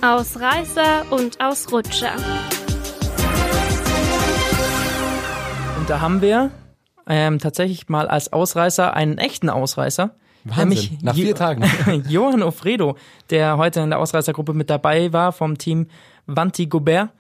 Ausreißer 0.03 1.07
und 1.11 1.41
Ausrutscher. 1.41 2.13
Und 5.79 5.91
da 5.91 6.01
haben 6.01 6.21
wir 6.21 6.51
ähm, 7.09 7.39
tatsächlich 7.39 7.89
mal 7.89 8.09
als 8.09 8.33
Ausreißer 8.33 8.95
einen 8.95 9.19
echten 9.19 9.49
Ausreißer. 9.51 10.15
Wahnsinn. 10.49 10.69
Nämlich 10.69 11.03
Nach 11.03 11.15
Jo- 11.15 11.25
vier 11.25 11.35
Tagen. 11.35 11.65
Johann 12.09 12.43
Ofredo, 12.43 12.97
der 13.31 13.57
heute 13.59 13.81
in 13.81 13.91
der 13.91 13.99
Ausreißergruppe 13.99 14.53
mit 14.55 14.71
dabei 14.71 15.13
war 15.13 15.33
vom 15.33 15.59
Team 15.59 15.87
Vanti 16.27 16.67
Gobert. 16.67 17.11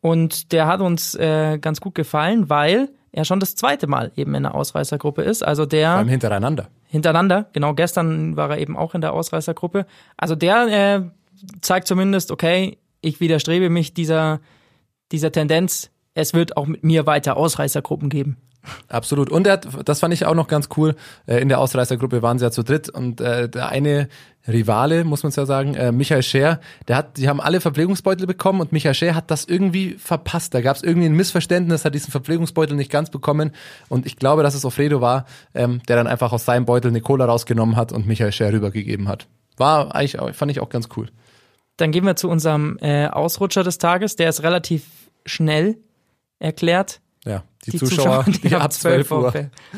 Und 0.00 0.52
der 0.52 0.66
hat 0.66 0.80
uns 0.80 1.14
äh, 1.16 1.58
ganz 1.58 1.80
gut 1.80 1.94
gefallen, 1.94 2.48
weil 2.48 2.88
er 3.10 3.24
schon 3.24 3.40
das 3.40 3.56
zweite 3.56 3.86
Mal 3.86 4.12
eben 4.16 4.34
in 4.34 4.44
der 4.44 4.54
Ausreißergruppe 4.54 5.22
ist. 5.22 5.42
Also 5.42 5.66
der 5.66 5.96
Beim 5.96 6.08
Hintereinander. 6.08 6.68
hintereinander. 6.86 7.46
Genau, 7.52 7.74
gestern 7.74 8.36
war 8.36 8.50
er 8.50 8.58
eben 8.58 8.76
auch 8.76 8.94
in 8.94 9.00
der 9.00 9.12
Ausreißergruppe. 9.12 9.86
Also 10.16 10.34
der 10.36 10.66
äh, 10.68 11.02
zeigt 11.62 11.88
zumindest, 11.88 12.30
okay, 12.30 12.78
ich 13.00 13.18
widerstrebe 13.20 13.70
mich 13.70 13.92
dieser, 13.94 14.40
dieser 15.10 15.32
Tendenz. 15.32 15.90
Es 16.14 16.34
wird 16.34 16.56
auch 16.56 16.66
mit 16.66 16.84
mir 16.84 17.06
weiter 17.06 17.36
Ausreißergruppen 17.36 18.08
geben. 18.08 18.36
Absolut. 18.88 19.30
Und 19.30 19.46
er 19.46 19.54
hat, 19.54 19.68
das 19.84 20.00
fand 20.00 20.14
ich 20.14 20.26
auch 20.26 20.34
noch 20.34 20.48
ganz 20.48 20.68
cool. 20.76 20.94
Äh, 21.26 21.40
In 21.40 21.48
der 21.48 21.60
Ausreißergruppe 21.60 22.22
waren 22.22 22.38
sie 22.38 22.44
ja 22.44 22.50
zu 22.50 22.62
dritt 22.62 22.88
und 22.88 23.20
äh, 23.20 23.48
der 23.48 23.68
eine 23.68 24.08
Rivale, 24.46 25.04
muss 25.04 25.22
man 25.22 25.28
es 25.28 25.36
ja 25.36 25.46
sagen, 25.46 25.74
äh, 25.74 25.92
Michael 25.92 26.22
Scher, 26.22 26.60
der 26.88 26.96
hat, 26.96 27.18
die 27.18 27.28
haben 27.28 27.40
alle 27.40 27.60
Verpflegungsbeutel 27.60 28.26
bekommen 28.26 28.60
und 28.60 28.72
Michael 28.72 28.94
Scher 28.94 29.14
hat 29.14 29.30
das 29.30 29.44
irgendwie 29.44 29.94
verpasst. 29.94 30.54
Da 30.54 30.60
gab 30.60 30.76
es 30.76 30.82
irgendwie 30.82 31.06
ein 31.06 31.14
Missverständnis, 31.14 31.84
hat 31.84 31.94
diesen 31.94 32.10
Verpflegungsbeutel 32.10 32.76
nicht 32.76 32.90
ganz 32.90 33.10
bekommen 33.10 33.52
und 33.88 34.06
ich 34.06 34.16
glaube, 34.16 34.42
dass 34.42 34.54
es 34.54 34.64
Ofredo 34.64 35.00
war, 35.00 35.26
ähm, 35.54 35.82
der 35.88 35.96
dann 35.96 36.06
einfach 36.06 36.32
aus 36.32 36.44
seinem 36.44 36.64
Beutel 36.64 36.88
eine 36.88 37.00
Cola 37.00 37.26
rausgenommen 37.26 37.76
hat 37.76 37.92
und 37.92 38.06
Michael 38.06 38.32
Scher 38.32 38.52
rübergegeben 38.52 39.08
hat. 39.08 39.26
War 39.56 39.94
eigentlich, 39.94 40.16
fand 40.36 40.50
ich 40.50 40.60
auch 40.60 40.70
ganz 40.70 40.88
cool. 40.96 41.08
Dann 41.76 41.92
gehen 41.92 42.04
wir 42.04 42.16
zu 42.16 42.28
unserem 42.28 42.76
äh, 42.80 43.06
Ausrutscher 43.06 43.62
des 43.62 43.78
Tages. 43.78 44.16
Der 44.16 44.28
ist 44.28 44.42
relativ 44.42 44.84
schnell 45.24 45.78
erklärt. 46.38 47.00
Ja, 47.24 47.42
die, 47.66 47.76
Zuschauer, 47.76 48.24
die, 48.42 48.54
ab 48.54 48.72
12 48.72 49.06
vom, 49.06 49.24
Uhr. 49.24 49.32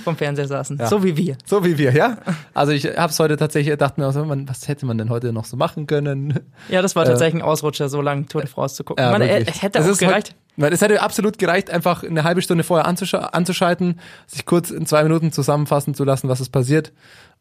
Vom 0.05 0.17
Fernseher 0.17 0.47
saßen. 0.47 0.79
Ja. 0.79 0.87
So 0.87 1.03
wie 1.03 1.17
wir. 1.17 1.37
So 1.45 1.65
wie 1.65 1.79
wir, 1.79 1.93
ja? 1.93 2.19
Also 2.55 2.73
ich 2.73 2.87
habe 2.87 3.11
es 3.11 3.19
heute 3.19 3.37
tatsächlich, 3.37 3.77
dachte 3.79 4.01
mir, 4.01 4.09
auch 4.09 4.13
so, 4.13 4.25
was 4.29 4.69
hätte 4.69 4.87
man 4.87 4.99
denn 4.99 5.09
heute 5.09 5.33
noch 5.33 5.45
so 5.45 5.57
machen 5.57 5.87
können? 5.87 6.41
Ja, 6.69 6.83
das 6.83 6.95
war 6.97 7.05
tatsächlich 7.05 7.43
ein 7.43 7.47
Ausrutscher, 7.47 7.89
so 7.89 8.03
lange 8.03 8.27
Tour 8.27 8.43
de 8.43 8.51
France 8.51 8.77
zu 8.77 8.85
gucken. 8.85 9.05
Ja, 9.05 9.11
Man, 9.11 9.23
äh, 9.23 9.39
wirklich. 9.39 9.63
hätte 9.63 9.79
Es 9.79 9.91
auch 9.91 9.99
gereicht. 9.99 10.35
Weil 10.57 10.73
es 10.73 10.83
hätte 10.83 11.01
absolut 11.01 11.39
gereicht, 11.39 11.71
einfach 11.71 12.03
eine 12.03 12.25
halbe 12.25 12.43
Stunde 12.43 12.65
vorher 12.65 12.87
anzusch 12.87 13.15
anzuschalten, 13.15 13.99
sich 14.27 14.45
kurz 14.45 14.71
in 14.71 14.85
zwei 14.85 15.03
Minuten 15.03 15.33
zusammenfassen 15.33 15.95
zu 15.95 16.05
lassen, 16.05 16.29
was 16.29 16.41
ist 16.41 16.51
passiert 16.51 16.93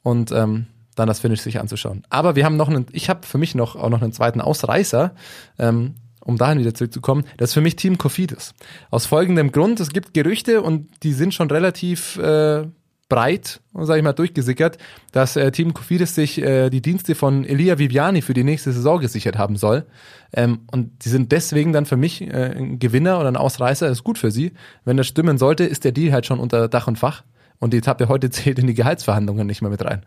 und 0.04 0.32
ähm, 0.32 0.68
dann 0.96 1.08
das 1.08 1.20
Finish 1.20 1.42
sich 1.42 1.60
anzuschauen. 1.60 2.04
Aber 2.10 2.36
wir 2.36 2.46
haben 2.46 2.56
noch 2.56 2.70
einen, 2.70 2.86
ich 2.92 3.10
habe 3.10 3.26
für 3.26 3.38
mich 3.38 3.56
noch 3.56 3.76
auch 3.76 3.90
noch 3.90 4.02
einen 4.02 4.14
zweiten 4.14 4.42
Ausreißer, 4.42 5.12
ähm, 5.58 5.96
um 6.30 6.38
dahin 6.38 6.60
wieder 6.60 6.74
zurückzukommen. 6.74 7.26
Das 7.38 7.50
ist 7.50 7.54
für 7.56 7.62
mich 7.62 7.76
Team 7.76 7.98
Kofidis. 7.98 8.54
Aus 8.90 9.06
folgendem 9.06 9.52
Grund: 9.52 9.80
Es 9.80 9.90
gibt 9.90 10.14
Gerüchte 10.14 10.62
und 10.62 10.88
die 11.04 11.14
sind 11.14 11.34
schon 11.34 11.52
relativ 11.52 12.18
äh, 12.18 12.66
breit, 13.10 13.60
sage 13.74 13.98
ich 13.98 14.04
mal, 14.04 14.14
durchgesickert, 14.14 14.78
dass 15.12 15.36
äh, 15.36 15.52
Team 15.52 15.74
Kofidis 15.74 16.16
sich 16.16 16.42
äh, 16.42 16.70
die 16.70 16.82
Dienste 16.82 17.16
von 17.16 17.44
Elia 17.44 17.80
Viviani 17.80 18.22
für 18.22 18.36
die 18.36 18.44
nächste 18.44 18.72
Saison 18.72 19.00
gesichert 19.00 19.38
haben 19.38 19.58
soll. 19.58 19.86
Ähm, 20.32 20.60
und 20.72 21.04
die 21.04 21.10
sind 21.10 21.32
deswegen 21.32 21.74
dann 21.74 21.88
für 21.88 21.98
mich 21.98 22.22
äh, 22.22 22.56
ein 22.56 22.78
Gewinner 22.78 23.20
oder 23.20 23.28
ein 23.28 23.36
Ausreißer, 23.36 23.88
ist 23.90 24.04
gut 24.04 24.20
für 24.20 24.32
sie. 24.32 24.54
Wenn 24.86 24.96
das 24.96 25.08
stimmen 25.08 25.40
sollte, 25.40 25.64
ist 25.66 25.84
der 25.84 25.92
Deal 25.92 26.14
halt 26.14 26.28
schon 26.28 26.40
unter 26.40 26.68
Dach 26.68 26.88
und 26.88 26.98
Fach. 26.98 27.24
Und 27.58 27.74
die 27.74 27.78
Etappe 27.80 28.08
heute 28.08 28.30
zählt 28.30 28.60
in 28.60 28.68
die 28.68 28.76
Gehaltsverhandlungen 28.76 29.48
nicht 29.48 29.62
mehr 29.62 29.72
mit 29.72 29.84
rein. 29.84 30.04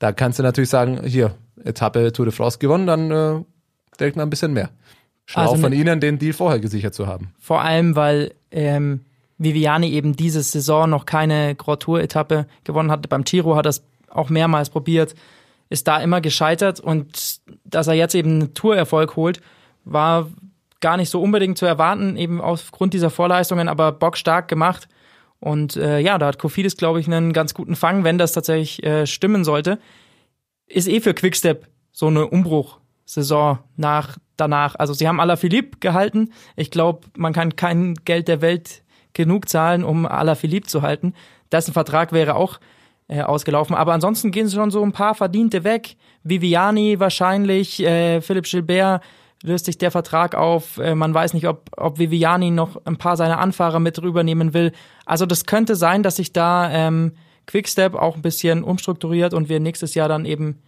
Da 0.00 0.10
kannst 0.10 0.40
du 0.40 0.42
natürlich 0.42 0.70
sagen, 0.70 1.00
hier, 1.04 1.36
Etappe 1.64 2.12
Tour 2.12 2.26
de 2.26 2.34
France 2.34 2.58
gewonnen, 2.58 2.88
dann 2.88 3.10
äh, 3.12 3.44
direkt 4.00 4.16
mal 4.16 4.24
ein 4.24 4.30
bisschen 4.30 4.52
mehr. 4.52 4.70
Schlau 5.32 5.52
Also 5.52 5.56
von 5.56 5.72
ihnen, 5.72 5.98
den 5.98 6.18
Deal 6.18 6.34
vorher 6.34 6.60
gesichert 6.60 6.94
zu 6.94 7.06
haben. 7.06 7.32
Vor 7.38 7.62
allem, 7.62 7.96
weil 7.96 8.34
ähm, 8.50 9.00
Viviani 9.38 9.90
eben 9.90 10.14
diese 10.14 10.42
Saison 10.42 10.90
noch 10.90 11.06
keine 11.06 11.54
Grand 11.54 11.80
Tour-Etappe 11.80 12.46
gewonnen 12.64 12.90
hatte. 12.90 13.08
Beim 13.08 13.24
Giro 13.24 13.56
hat 13.56 13.64
er 13.64 13.70
es 13.70 13.82
auch 14.10 14.28
mehrmals 14.28 14.68
probiert, 14.68 15.14
ist 15.70 15.88
da 15.88 15.98
immer 16.02 16.20
gescheitert 16.20 16.80
und 16.80 17.40
dass 17.64 17.86
er 17.86 17.94
jetzt 17.94 18.14
eben 18.14 18.30
einen 18.30 18.54
Tourerfolg 18.54 19.16
holt, 19.16 19.40
war 19.84 20.28
gar 20.80 20.98
nicht 20.98 21.08
so 21.08 21.22
unbedingt 21.22 21.56
zu 21.56 21.64
erwarten, 21.64 22.18
eben 22.18 22.42
aufgrund 22.42 22.92
dieser 22.92 23.08
Vorleistungen, 23.08 23.68
aber 23.68 23.90
bockstark 23.90 24.48
gemacht. 24.48 24.86
Und 25.40 25.76
äh, 25.76 25.98
ja, 25.98 26.18
da 26.18 26.26
hat 26.26 26.38
Kofidis, 26.38 26.76
glaube 26.76 27.00
ich, 27.00 27.06
einen 27.06 27.32
ganz 27.32 27.54
guten 27.54 27.74
Fang, 27.74 28.04
wenn 28.04 28.18
das 28.18 28.32
tatsächlich 28.32 28.84
äh, 28.84 29.06
stimmen 29.06 29.44
sollte. 29.44 29.78
Ist 30.66 30.88
eh 30.88 31.00
für 31.00 31.14
Quickstep 31.14 31.66
so 31.90 32.08
eine 32.08 32.26
Umbruchsaison 33.12 33.58
nach 33.76 34.18
danach. 34.36 34.74
Also 34.76 34.94
sie 34.94 35.06
haben 35.06 35.20
Alaphilippe 35.20 35.78
gehalten. 35.80 36.32
Ich 36.56 36.70
glaube, 36.70 37.06
man 37.16 37.32
kann 37.32 37.56
kein 37.56 37.94
Geld 38.04 38.28
der 38.28 38.40
Welt 38.40 38.82
genug 39.12 39.48
zahlen, 39.48 39.84
um 39.84 40.06
Alaphilippe 40.06 40.66
zu 40.66 40.82
halten. 40.82 41.14
Dessen 41.50 41.74
Vertrag 41.74 42.12
wäre 42.12 42.34
auch 42.34 42.58
äh, 43.08 43.22
ausgelaufen. 43.22 43.76
Aber 43.76 43.92
ansonsten 43.92 44.30
gehen 44.30 44.48
schon 44.48 44.70
so 44.70 44.82
ein 44.82 44.92
paar 44.92 45.14
Verdiente 45.14 45.64
weg. 45.64 45.96
Viviani 46.22 46.98
wahrscheinlich, 46.98 47.80
äh, 47.82 48.20
Philipp 48.22 48.46
Gilbert 48.46 49.02
löst 49.42 49.66
sich 49.66 49.76
der 49.76 49.90
Vertrag 49.90 50.34
auf. 50.34 50.78
Äh, 50.78 50.94
man 50.94 51.12
weiß 51.12 51.34
nicht, 51.34 51.46
ob, 51.46 51.68
ob 51.76 51.98
Viviani 51.98 52.50
noch 52.50 52.80
ein 52.86 52.96
paar 52.96 53.16
seiner 53.16 53.38
Anfahrer 53.38 53.80
mit 53.80 54.00
rübernehmen 54.00 54.54
will. 54.54 54.72
Also 55.04 55.26
das 55.26 55.44
könnte 55.44 55.76
sein, 55.76 56.02
dass 56.02 56.16
sich 56.16 56.32
da 56.32 56.70
ähm, 56.70 57.12
Quickstep 57.46 57.94
auch 57.94 58.16
ein 58.16 58.22
bisschen 58.22 58.64
umstrukturiert 58.64 59.34
und 59.34 59.48
wir 59.50 59.60
nächstes 59.60 59.94
Jahr 59.94 60.08
dann 60.08 60.24
eben 60.24 60.62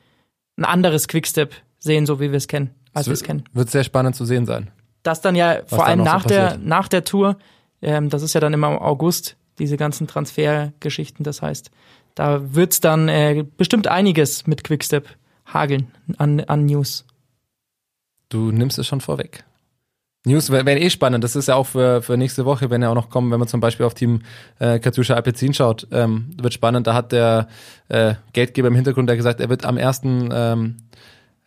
ein 0.58 0.64
anderes 0.64 1.08
Quickstep 1.08 1.54
sehen, 1.84 2.06
so 2.06 2.18
wie 2.18 2.30
wir 2.30 2.36
es 2.36 2.48
kennen, 2.48 2.70
als 2.92 3.06
wir 3.06 3.12
es 3.12 3.22
kennen. 3.22 3.44
Wird 3.52 3.70
sehr 3.70 3.84
spannend 3.84 4.16
zu 4.16 4.24
sehen 4.24 4.46
sein. 4.46 4.70
Das 5.02 5.20
dann 5.20 5.36
ja 5.36 5.60
vor 5.66 5.86
allem 5.86 6.00
noch 6.00 6.06
so 6.06 6.12
nach 6.12 6.24
der, 6.24 6.58
nach 6.58 6.88
der 6.88 7.04
Tour, 7.04 7.36
ähm, 7.82 8.08
das 8.08 8.22
ist 8.22 8.32
ja 8.34 8.40
dann 8.40 8.52
immer 8.52 8.72
im 8.72 8.78
August, 8.78 9.36
diese 9.58 9.76
ganzen 9.76 10.06
Transfergeschichten. 10.06 11.24
Das 11.24 11.42
heißt, 11.42 11.70
da 12.14 12.54
wird's 12.54 12.80
dann 12.80 13.08
äh, 13.08 13.44
bestimmt 13.56 13.86
einiges 13.86 14.46
mit 14.46 14.64
Quickstep 14.64 15.08
hageln 15.46 15.92
an, 16.16 16.40
an 16.40 16.66
News. 16.66 17.04
Du 18.30 18.50
nimmst 18.50 18.78
es 18.78 18.86
schon 18.86 19.00
vorweg. 19.00 19.44
News 20.26 20.50
wären 20.50 20.64
wär 20.64 20.80
eh 20.80 20.88
spannend. 20.88 21.22
Das 21.22 21.36
ist 21.36 21.48
ja 21.48 21.54
auch 21.54 21.66
für, 21.66 22.00
für 22.00 22.16
nächste 22.16 22.46
Woche, 22.46 22.70
wenn 22.70 22.82
er 22.82 22.90
auch 22.90 22.94
noch 22.94 23.10
kommen, 23.10 23.30
wenn 23.30 23.38
man 23.38 23.48
zum 23.48 23.60
Beispiel 23.60 23.84
auf 23.84 23.92
Team 23.92 24.22
äh, 24.58 24.78
Katjuscha 24.78 25.14
Alpecin 25.14 25.52
schaut, 25.52 25.86
ähm, 25.92 26.30
wird 26.40 26.54
spannend. 26.54 26.86
Da 26.86 26.94
hat 26.94 27.12
der 27.12 27.48
äh, 27.88 28.14
Geldgeber 28.32 28.68
im 28.68 28.74
Hintergrund 28.74 29.08
der 29.10 29.16
gesagt, 29.16 29.40
er 29.40 29.50
wird 29.50 29.66
am 29.66 29.76
ersten 29.76 30.30
ähm, 30.32 30.76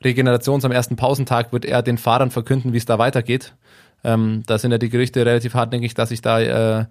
Regenerations, 0.04 0.64
am 0.66 0.72
ersten 0.72 0.96
Pausentag 0.96 1.52
wird 1.52 1.66
er 1.66 1.82
den 1.82 1.98
Fahrern 1.98 2.32
verkünden, 2.32 2.74
wie 2.74 2.78
es 2.78 2.86
da 2.86 3.00
weitergeht. 3.00 3.54
Ähm, 4.04 4.44
da 4.46 4.58
sind 4.58 4.72
ja 4.72 4.78
die 4.78 4.90
Gerüchte 4.90 5.26
relativ 5.26 5.54
hartnäckig, 5.56 5.94
dass 5.96 6.10
sich 6.10 6.22
da 6.22 6.40
äh, 6.40 6.86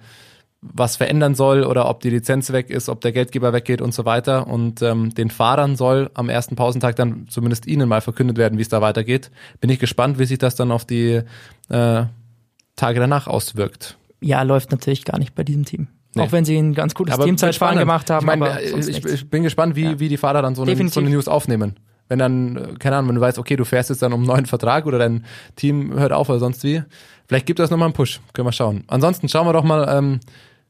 was 0.60 0.96
verändern 0.96 1.34
soll 1.34 1.64
oder 1.64 1.88
ob 1.88 2.00
die 2.00 2.10
Lizenz 2.10 2.50
weg 2.50 2.70
ist, 2.70 2.88
ob 2.88 3.00
der 3.00 3.12
Geldgeber 3.12 3.52
weggeht 3.52 3.80
und 3.80 3.94
so 3.94 4.04
weiter. 4.04 4.48
Und 4.48 4.82
ähm, 4.82 5.14
den 5.14 5.30
Fahrern 5.30 5.76
soll 5.76 6.10
am 6.14 6.28
ersten 6.28 6.56
Pausentag 6.56 6.96
dann 6.96 7.26
zumindest 7.28 7.66
ihnen 7.66 7.88
mal 7.88 8.00
verkündet 8.00 8.38
werden, 8.38 8.58
wie 8.58 8.62
es 8.62 8.68
da 8.68 8.80
weitergeht. 8.80 9.30
Bin 9.60 9.70
ich 9.70 9.78
gespannt, 9.78 10.18
wie 10.18 10.24
sich 10.24 10.38
das 10.38 10.56
dann 10.56 10.72
auf 10.72 10.84
die 10.84 11.22
äh, 11.68 12.04
Tage 12.74 13.00
danach 13.00 13.28
auswirkt. 13.28 13.96
Ja, 14.20 14.42
läuft 14.42 14.72
natürlich 14.72 15.04
gar 15.04 15.18
nicht 15.18 15.34
bei 15.34 15.44
diesem 15.44 15.64
Team. 15.64 15.88
Nee. 16.14 16.22
Auch 16.22 16.32
wenn 16.32 16.44
sie 16.44 16.56
ein 16.56 16.74
ganz 16.74 16.94
gutes 16.94 17.16
Teamzeitfahren 17.18 17.74
spannend. 17.76 17.80
gemacht 17.80 18.10
haben. 18.10 18.26
Ich, 18.62 18.70
sonst 18.70 18.88
ich, 18.88 19.04
ich 19.04 19.30
bin 19.30 19.42
gespannt, 19.42 19.76
wie, 19.76 19.84
Ja. 19.84 20.00
wie 20.00 20.08
die 20.08 20.16
Fahrer 20.16 20.40
dann 20.42 20.54
so 20.54 20.62
eine, 20.62 20.88
so 20.88 21.00
eine 21.00 21.10
News 21.10 21.28
aufnehmen. 21.28 21.76
Wenn 22.08 22.18
dann, 22.18 22.56
äh, 22.56 22.74
keine 22.78 22.96
Ahnung, 22.96 23.08
wenn 23.08 23.14
du 23.16 23.20
weißt, 23.20 23.38
okay, 23.38 23.56
du 23.56 23.64
fährst 23.64 23.90
jetzt 23.90 24.02
dann 24.02 24.12
um 24.12 24.20
einen 24.20 24.28
neuen 24.28 24.46
Vertrag 24.46 24.86
oder 24.86 24.98
dein 24.98 25.24
Team 25.56 25.92
hört 25.98 26.12
auf 26.12 26.28
oder 26.28 26.38
sonst 26.38 26.62
wie. 26.64 26.82
Vielleicht 27.26 27.46
gibt 27.46 27.58
das 27.58 27.70
nochmal 27.70 27.86
einen 27.86 27.94
Push. 27.94 28.20
Können 28.32 28.46
wir 28.46 28.52
schauen. 28.52 28.84
Ansonsten 28.86 29.28
schauen 29.28 29.46
wir 29.46 29.52
doch 29.52 29.64
mal, 29.64 29.86
ähm, 29.88 30.20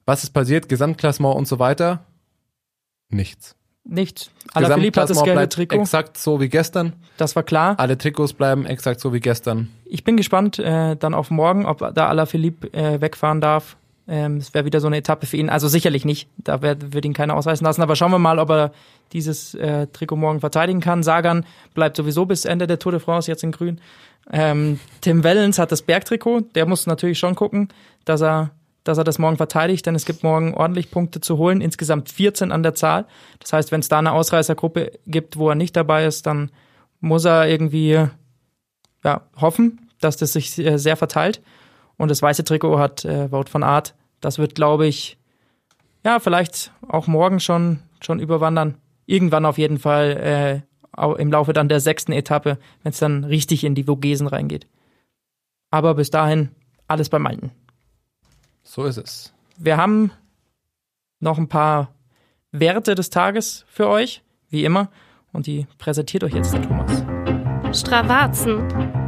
was 0.07 0.23
ist 0.23 0.31
passiert, 0.31 0.69
Gesamtklassement 0.69 1.35
und 1.35 1.49
so 1.49 1.59
weiter. 1.59 2.05
Nichts. 3.09 3.55
Nichts. 3.89 4.31
Alaphilippe 4.53 5.01
hat 5.01 5.11
das 5.11 5.23
gelbe 5.23 5.49
Trikot. 5.49 5.77
exakt 5.77 6.19
so 6.19 6.41
wie 6.41 6.49
gestern. 6.49 6.95
Das 7.19 7.37
war 7.37 7.45
klar. 7.45 7.79
Alle 7.79 7.97
Trikots 7.97 8.33
bleiben 8.33 8.67
exakt 8.67 9.01
so 9.01 9.13
wie 9.13 9.21
gestern. 9.21 9.69
Ich 9.85 10.03
bin 10.03 10.17
gespannt 10.17 10.59
äh, 10.59 10.97
dann 10.97 11.15
auf 11.15 11.31
morgen, 11.31 11.67
ob 11.67 11.79
da 11.95 12.09
Alaphilippe 12.09 12.73
äh, 12.73 13.01
wegfahren 13.01 13.41
darf. 13.41 13.77
Ähm, 14.09 14.37
Es 14.37 14.55
wäre 14.55 14.65
wieder 14.65 14.81
so 14.81 14.87
eine 14.87 14.99
Etappe 14.99 15.27
für 15.27 15.37
ihn. 15.37 15.49
Also 15.49 15.69
sicherlich 15.69 16.05
nicht. 16.05 16.29
Da 16.39 16.63
wird, 16.63 16.93
wird 16.93 17.05
ihn 17.05 17.13
keiner 17.13 17.35
ausreißen 17.35 17.65
lassen. 17.65 17.83
Aber 17.83 17.97
schauen 17.97 18.13
wir 18.13 18.19
mal, 18.19 18.39
ob 18.39 18.51
er 18.51 18.73
dieses 19.13 19.55
äh, 19.55 19.87
Trikot 19.89 20.17
morgen 20.17 20.41
verteidigen 20.41 20.81
kann. 20.81 21.03
Sagan 21.03 21.45
bleibt 21.75 21.97
sowieso 21.97 22.27
bis 22.27 22.45
Ende 22.45 22.67
der 22.67 22.79
Tour 22.79 22.93
de 22.93 23.01
France 23.01 23.31
jetzt 23.31 23.43
in 23.43 23.53
Grün. 23.53 23.81
Ähm, 24.33 24.81
Tim 25.01 25.25
Wellens 25.25 25.59
hat 25.59 25.73
das 25.73 25.83
Bergtrikot. 25.83 26.43
Der 26.55 26.67
muss 26.67 26.87
natürlich 26.87 27.19
schon 27.19 27.35
gucken, 27.35 27.69
dass 28.05 28.21
er, 28.21 28.51
dass 28.85 28.99
er 28.99 29.05
das 29.05 29.19
morgen 29.19 29.37
verteidigt, 29.37 29.87
denn 29.87 29.95
es 29.95 30.05
gibt 30.05 30.23
morgen 30.23 30.55
ordentlich 30.55 30.91
Punkte 30.91 31.21
zu 31.21 31.39
holen. 31.39 31.61
Insgesamt 31.61 32.11
14 32.11 32.53
an 32.53 32.63
der 32.63 32.75
Zahl. 32.75 33.07
Das 33.41 33.53
heißt, 33.53 33.73
wenn 33.73 33.81
es 33.81 33.89
da 33.89 33.99
eine 33.99 34.13
Ausreißergruppe 34.13 34.93
gibt, 35.07 35.37
wo 35.37 35.49
er 35.49 35.55
nicht 35.55 35.77
dabei 35.77 36.07
ist, 36.07 36.27
dann 36.27 36.51
muss 37.01 37.25
er 37.25 37.49
irgendwie 37.49 38.07
ja, 39.05 39.23
hoffen, 39.37 39.89
dass 40.01 40.17
das 40.17 40.33
sich 40.33 40.59
äh, 40.59 40.79
sehr 40.79 40.97
verteilt. 40.97 41.41
Und 41.99 42.11
das 42.11 42.23
weiße 42.23 42.45
Trikot 42.45 42.79
hat 42.79 43.05
äh, 43.05 43.31
Wout 43.33 43.47
van 43.51 43.63
Art. 43.63 43.95
Das 44.21 44.39
wird, 44.39 44.55
glaube 44.55 44.87
ich, 44.87 45.19
ja, 46.05 46.21
vielleicht 46.21 46.73
auch 46.87 47.07
morgen 47.07 47.41
schon, 47.41 47.81
schon 48.01 48.21
überwandern. 48.21 48.77
Irgendwann 49.07 49.47
auf 49.47 49.59
jeden 49.59 49.79
Fall 49.79 50.65
äh, 50.97 51.13
im 51.21 51.31
Laufe 51.31 51.53
dann 51.53 51.69
der 51.69 51.81
sechsten 51.81 52.13
Etappe, 52.13 52.59
wenn 52.83 52.91
es 52.91 52.99
dann 52.99 53.25
richtig 53.25 53.65
in 53.65 53.75
die 53.75 53.85
Vogesen 53.85 54.27
reingeht. 54.27 54.67
Aber 55.71 55.95
bis 55.95 56.11
dahin 56.11 56.51
alles 56.89 57.09
beim 57.09 57.27
Alten. 57.27 57.51
So 58.63 58.85
ist 58.85 58.97
es. 58.97 59.33
Wir 59.59 59.77
haben 59.77 60.11
noch 61.21 61.39
ein 61.39 61.49
paar 61.49 61.93
Werte 62.53 62.95
des 62.95 63.11
Tages 63.11 63.65
für 63.69 63.89
euch. 63.89 64.23
wie 64.49 64.65
immer. 64.65 64.91
Und 65.33 65.47
die 65.47 65.67
präsentiert 65.77 66.25
euch 66.25 66.35
jetzt 66.35 66.55
der 66.55 66.63
Thomas. 66.63 67.05
Stravazen. 67.79 69.06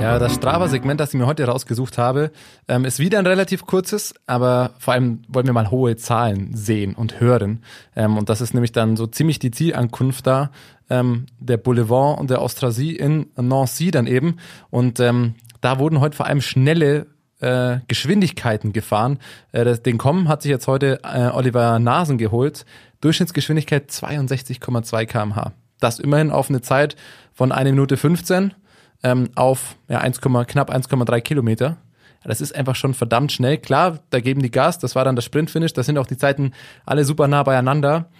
Ja, 0.00 0.18
das 0.18 0.34
Strava-Segment, 0.34 1.00
das 1.00 1.12
ich 1.12 1.18
mir 1.18 1.26
heute 1.26 1.44
rausgesucht 1.44 1.98
habe, 1.98 2.30
ähm, 2.68 2.84
ist 2.84 2.98
wieder 3.00 3.18
ein 3.18 3.26
relativ 3.26 3.66
kurzes, 3.66 4.14
aber 4.26 4.70
vor 4.78 4.94
allem 4.94 5.22
wollen 5.28 5.46
wir 5.46 5.52
mal 5.52 5.70
hohe 5.70 5.96
Zahlen 5.96 6.54
sehen 6.54 6.94
und 6.94 7.20
hören. 7.20 7.62
Ähm, 7.96 8.16
und 8.16 8.28
das 8.28 8.40
ist 8.40 8.54
nämlich 8.54 8.72
dann 8.72 8.96
so 8.96 9.06
ziemlich 9.06 9.38
die 9.38 9.50
Zielankunft 9.50 10.26
da, 10.26 10.50
ähm, 10.88 11.26
der 11.40 11.56
Boulevard 11.56 12.20
und 12.20 12.30
der 12.30 12.40
Austrasie 12.40 12.94
in 12.96 13.26
Nancy 13.36 13.90
dann 13.90 14.06
eben. 14.06 14.36
Und 14.70 14.98
da 14.98 15.78
wurden 15.78 16.00
heute 16.00 16.16
vor 16.16 16.26
allem 16.26 16.40
schnelle 16.40 17.06
äh, 17.40 17.78
Geschwindigkeiten 17.88 18.72
gefahren. 18.72 19.18
Äh, 19.52 19.78
den 19.78 19.98
Kommen 19.98 20.28
hat 20.28 20.42
sich 20.42 20.50
jetzt 20.50 20.66
heute 20.66 21.00
äh, 21.04 21.28
Oliver 21.28 21.78
Nasen 21.78 22.18
geholt. 22.18 22.64
Durchschnittsgeschwindigkeit 23.00 23.90
62,2 23.90 25.06
kmh. 25.06 25.52
Das 25.80 26.00
immerhin 26.00 26.30
auf 26.30 26.48
eine 26.48 26.62
Zeit 26.62 26.96
von 27.32 27.52
1 27.52 27.70
Minute 27.70 27.96
15 27.96 28.54
ähm, 29.02 29.30
auf 29.34 29.76
ja, 29.88 29.98
1, 29.98 30.20
knapp 30.20 30.70
1,3 30.70 31.20
Kilometer. 31.20 31.76
Das 32.24 32.40
ist 32.40 32.54
einfach 32.54 32.76
schon 32.76 32.94
verdammt 32.94 33.32
schnell. 33.32 33.58
Klar, 33.58 34.00
da 34.10 34.20
geben 34.20 34.42
die 34.42 34.50
Gas, 34.50 34.78
das 34.78 34.94
war 34.94 35.04
dann 35.04 35.16
das 35.16 35.24
Sprintfinish, 35.24 35.72
da 35.72 35.82
sind 35.82 35.96
auch 35.98 36.06
die 36.06 36.16
Zeiten 36.16 36.52
alle 36.84 37.04
super 37.04 37.26
nah 37.28 37.42
beieinander. 37.42 38.10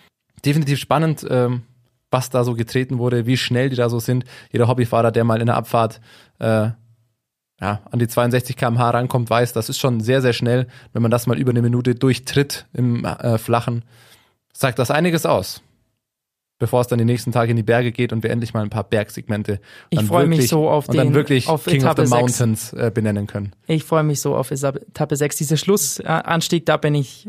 Definitiv 0.45 0.79
spannend, 0.79 1.27
ähm, 1.29 1.63
was 2.11 2.31
da 2.31 2.45
so 2.45 2.55
getreten 2.55 2.99
wurde, 2.99 3.27
wie 3.27 3.37
schnell 3.37 3.69
die 3.69 3.77
da 3.77 3.91
so 3.91 3.99
sind. 3.99 4.25
Jeder 4.51 4.69
Hobbyfahrer, 4.69 5.11
der 5.11 5.25
mal 5.25 5.41
in 5.41 5.47
der 5.47 5.57
Abfahrt 5.57 6.01
äh, 6.39 6.71
ja, 7.61 7.81
an 7.91 7.99
die 7.99 8.09
62 8.09 8.57
km/h 8.57 8.91
rankommt, 8.91 9.29
weiß, 9.29 9.53
das 9.53 9.69
ist 9.69 9.79
schon 9.79 10.01
sehr, 10.01 10.23
sehr 10.23 10.33
schnell. 10.33 10.69
Wenn 10.93 11.03
man 11.03 11.11
das 11.11 11.27
mal 11.27 11.39
über 11.39 11.51
eine 11.51 11.61
Minute 11.61 11.95
durchtritt 11.95 12.67
im 12.73 13.05
äh, 13.05 13.37
Flachen, 13.37 13.85
sagt 14.55 14.79
das 14.79 14.91
einiges 14.91 15.27
aus 15.27 15.61
bevor 16.59 16.81
es 16.81 16.87
dann 16.89 16.99
die 16.99 17.05
nächsten 17.05 17.33
Tage 17.33 17.51
in 17.51 17.57
die 17.57 17.63
Berge 17.63 17.93
geht 17.93 18.13
und 18.13 18.23
wir 18.23 18.31
endlich 18.31 18.55
mal 18.55 18.63
ein 18.63 18.71
paar 18.71 18.85
Bergsegmente 18.85 19.61
ich 19.91 20.03
freue 20.03 20.27
mich 20.27 20.49
so 20.49 20.69
auf 20.69 20.89
und 20.89 20.95
den, 20.95 21.07
dann 21.07 21.15
wirklich 21.15 21.49
auf 21.49 21.65
King 21.65 21.81
Etappe 21.81 22.03
of 22.03 22.09
the 22.09 22.15
6. 22.15 22.21
Mountains 22.21 22.73
äh, 22.73 22.91
benennen 22.93 23.27
können. 23.27 23.53
Ich 23.67 23.85
freue 23.85 24.03
mich 24.03 24.21
so 24.21 24.35
auf 24.35 24.51
Etappe 24.51 25.17
6. 25.17 25.37
Dieser 25.37 25.57
Schlussanstieg, 25.57 26.67
da 26.67 26.77
bin 26.77 26.95
ich, 26.95 27.29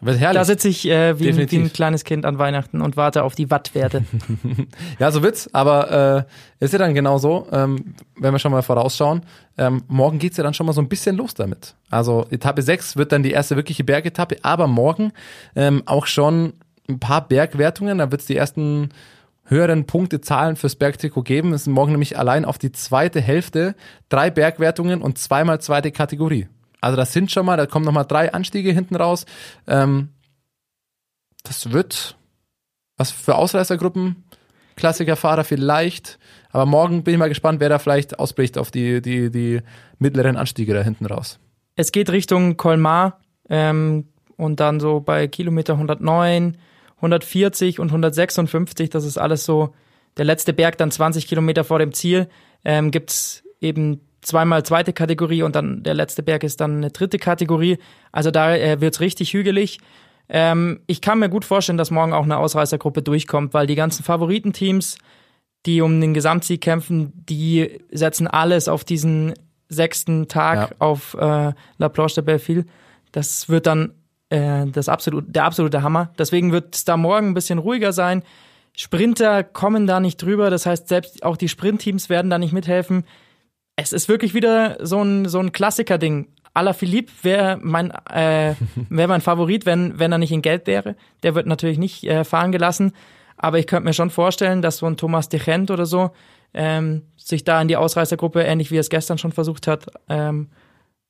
Wird 0.00 0.18
herrlich. 0.18 0.38
da 0.38 0.44
sitze 0.44 0.68
ich 0.68 0.88
äh, 0.88 1.18
wie, 1.18 1.28
ein, 1.28 1.50
wie 1.50 1.56
ein 1.56 1.72
kleines 1.72 2.04
Kind 2.04 2.24
an 2.24 2.38
Weihnachten 2.38 2.80
und 2.80 2.96
warte 2.96 3.22
auf 3.22 3.34
die 3.34 3.50
Wattwerte. 3.50 4.04
Ja, 4.98 5.12
so 5.12 5.22
wird's, 5.22 5.52
aber 5.54 6.26
äh, 6.60 6.64
ist 6.64 6.72
ja 6.72 6.78
dann 6.78 6.94
genau 6.94 7.18
so, 7.18 7.46
ähm, 7.52 7.94
wenn 8.16 8.34
wir 8.34 8.38
schon 8.40 8.50
mal 8.50 8.62
vorausschauen, 8.62 9.22
ähm, 9.56 9.82
morgen 9.86 10.18
geht's 10.18 10.36
ja 10.36 10.42
dann 10.42 10.54
schon 10.54 10.66
mal 10.66 10.72
so 10.72 10.80
ein 10.80 10.88
bisschen 10.88 11.16
los 11.16 11.34
damit. 11.34 11.76
Also 11.90 12.26
Etappe 12.30 12.62
6 12.62 12.96
wird 12.96 13.12
dann 13.12 13.22
die 13.22 13.30
erste 13.30 13.54
wirkliche 13.54 13.84
Bergetappe, 13.84 14.38
aber 14.42 14.66
morgen 14.66 15.12
ähm, 15.54 15.82
auch 15.86 16.06
schon 16.06 16.54
ein 16.88 16.98
paar 16.98 17.26
Bergwertungen, 17.26 17.98
da 17.98 18.10
wird's 18.10 18.26
die 18.26 18.36
ersten 18.36 18.90
höheren 19.44 19.86
Punktezahlen 19.86 20.56
fürs 20.56 20.76
Bergtrikot 20.76 21.22
geben. 21.22 21.52
Es 21.52 21.64
sind 21.64 21.72
morgen 21.72 21.92
nämlich 21.92 22.18
allein 22.18 22.44
auf 22.44 22.58
die 22.58 22.72
zweite 22.72 23.20
Hälfte 23.20 23.74
drei 24.08 24.30
Bergwertungen 24.30 25.00
und 25.00 25.18
zweimal 25.18 25.60
zweite 25.60 25.90
Kategorie. 25.90 26.48
Also 26.80 26.96
das 26.96 27.12
sind 27.12 27.30
schon 27.30 27.46
mal, 27.46 27.56
da 27.56 27.66
kommen 27.66 27.84
nochmal 27.84 28.04
drei 28.06 28.32
Anstiege 28.32 28.72
hinten 28.72 28.96
raus. 28.96 29.26
Ähm, 29.66 30.10
das 31.44 31.72
wird 31.72 32.16
was 32.98 33.10
für 33.10 33.36
Ausreißergruppen, 33.36 34.24
Klassikerfahrer 34.76 35.44
vielleicht. 35.44 36.18
Aber 36.50 36.66
morgen 36.66 37.04
bin 37.04 37.14
ich 37.14 37.18
mal 37.18 37.28
gespannt, 37.28 37.60
wer 37.60 37.68
da 37.68 37.78
vielleicht 37.78 38.18
ausbricht 38.18 38.58
auf 38.58 38.70
die, 38.70 39.00
die, 39.00 39.30
die 39.30 39.60
mittleren 39.98 40.36
Anstiege 40.36 40.74
da 40.74 40.82
hinten 40.82 41.06
raus. 41.06 41.38
es 41.76 41.92
geht 41.92 42.10
Richtung 42.10 42.56
Colmar 42.56 43.20
ähm, 43.48 44.08
und 44.36 44.60
dann 44.60 44.80
so 44.80 45.00
bei 45.00 45.28
Kilometer 45.28 45.74
109, 45.74 46.58
140 46.98 47.80
und 47.80 47.88
156, 47.88 48.90
das 48.90 49.04
ist 49.04 49.18
alles 49.18 49.44
so 49.44 49.74
der 50.16 50.24
letzte 50.24 50.52
Berg, 50.52 50.76
dann 50.78 50.90
20 50.90 51.26
Kilometer 51.26 51.64
vor 51.64 51.78
dem 51.78 51.92
Ziel, 51.92 52.28
ähm, 52.64 52.90
gibt's 52.90 53.42
eben 53.60 54.00
zweimal 54.20 54.64
zweite 54.64 54.92
Kategorie 54.92 55.42
und 55.42 55.54
dann 55.54 55.82
der 55.84 55.94
letzte 55.94 56.22
Berg 56.22 56.42
ist 56.42 56.60
dann 56.60 56.78
eine 56.78 56.90
dritte 56.90 57.18
Kategorie. 57.18 57.78
Also 58.12 58.30
da 58.30 58.54
äh, 58.54 58.80
wird's 58.80 59.00
richtig 59.00 59.32
hügelig. 59.32 59.78
Ähm, 60.28 60.80
ich 60.86 61.00
kann 61.00 61.20
mir 61.20 61.28
gut 61.28 61.44
vorstellen, 61.44 61.78
dass 61.78 61.90
morgen 61.90 62.12
auch 62.12 62.24
eine 62.24 62.36
Ausreißergruppe 62.36 63.02
durchkommt, 63.02 63.54
weil 63.54 63.66
die 63.66 63.76
ganzen 63.76 64.02
Favoritenteams, 64.04 64.98
die 65.66 65.80
um 65.80 66.00
den 66.00 66.14
Gesamtsieg 66.14 66.60
kämpfen, 66.60 67.12
die 67.14 67.80
setzen 67.90 68.26
alles 68.26 68.68
auf 68.68 68.84
diesen 68.84 69.34
sechsten 69.68 70.28
Tag 70.28 70.70
Ja. 70.70 70.76
auf 70.80 71.14
äh, 71.14 71.52
La 71.78 71.88
Planche 71.88 72.16
de 72.16 72.24
Belleville. 72.24 72.64
Das 73.12 73.48
wird 73.48 73.66
dann 73.66 73.92
äh, 74.30 74.66
das 74.66 74.88
absolut, 74.88 75.24
der 75.28 75.44
absolute 75.44 75.82
Hammer. 75.82 76.10
Deswegen 76.18 76.52
wird 76.52 76.74
es 76.74 76.84
da 76.84 76.96
morgen 76.96 77.28
ein 77.28 77.34
bisschen 77.34 77.58
ruhiger 77.58 77.92
sein. 77.92 78.22
Sprinter 78.76 79.42
kommen 79.42 79.86
da 79.86 80.00
nicht 80.00 80.22
drüber, 80.22 80.50
das 80.50 80.66
heißt, 80.66 80.88
selbst 80.88 81.24
auch 81.24 81.36
die 81.36 81.48
Sprintteams 81.48 82.08
werden 82.08 82.30
da 82.30 82.38
nicht 82.38 82.52
mithelfen. 82.52 83.04
Es 83.76 83.92
ist 83.92 84.08
wirklich 84.08 84.34
wieder 84.34 84.84
so 84.84 85.02
ein, 85.02 85.26
so 85.28 85.40
ein 85.40 85.52
Klassiker-Ding. 85.52 86.28
Ala 86.54 86.72
Philippe 86.72 87.12
wäre 87.22 87.58
mein, 87.60 87.90
äh, 88.10 88.54
wär 88.88 89.08
mein 89.08 89.20
Favorit, 89.20 89.66
wenn, 89.66 89.98
wenn 89.98 90.12
er 90.12 90.18
nicht 90.18 90.32
in 90.32 90.42
Gelb 90.42 90.66
wäre. 90.66 90.96
Der 91.22 91.34
wird 91.34 91.46
natürlich 91.46 91.78
nicht 91.78 92.04
äh, 92.04 92.24
fahren 92.24 92.52
gelassen. 92.52 92.92
Aber 93.36 93.58
ich 93.58 93.66
könnte 93.66 93.84
mir 93.84 93.92
schon 93.92 94.10
vorstellen, 94.10 94.62
dass 94.62 94.78
so 94.78 94.86
ein 94.86 94.96
Thomas 94.96 95.28
de 95.28 95.40
Gent 95.40 95.70
oder 95.70 95.86
so 95.86 96.10
ähm, 96.54 97.02
sich 97.16 97.44
da 97.44 97.60
in 97.60 97.68
die 97.68 97.76
Ausreißergruppe, 97.76 98.42
ähnlich 98.42 98.70
wie 98.70 98.76
er 98.76 98.80
es 98.80 98.90
gestern 98.90 99.18
schon 99.18 99.32
versucht 99.32 99.66
hat, 99.66 99.86
ähm, 100.08 100.48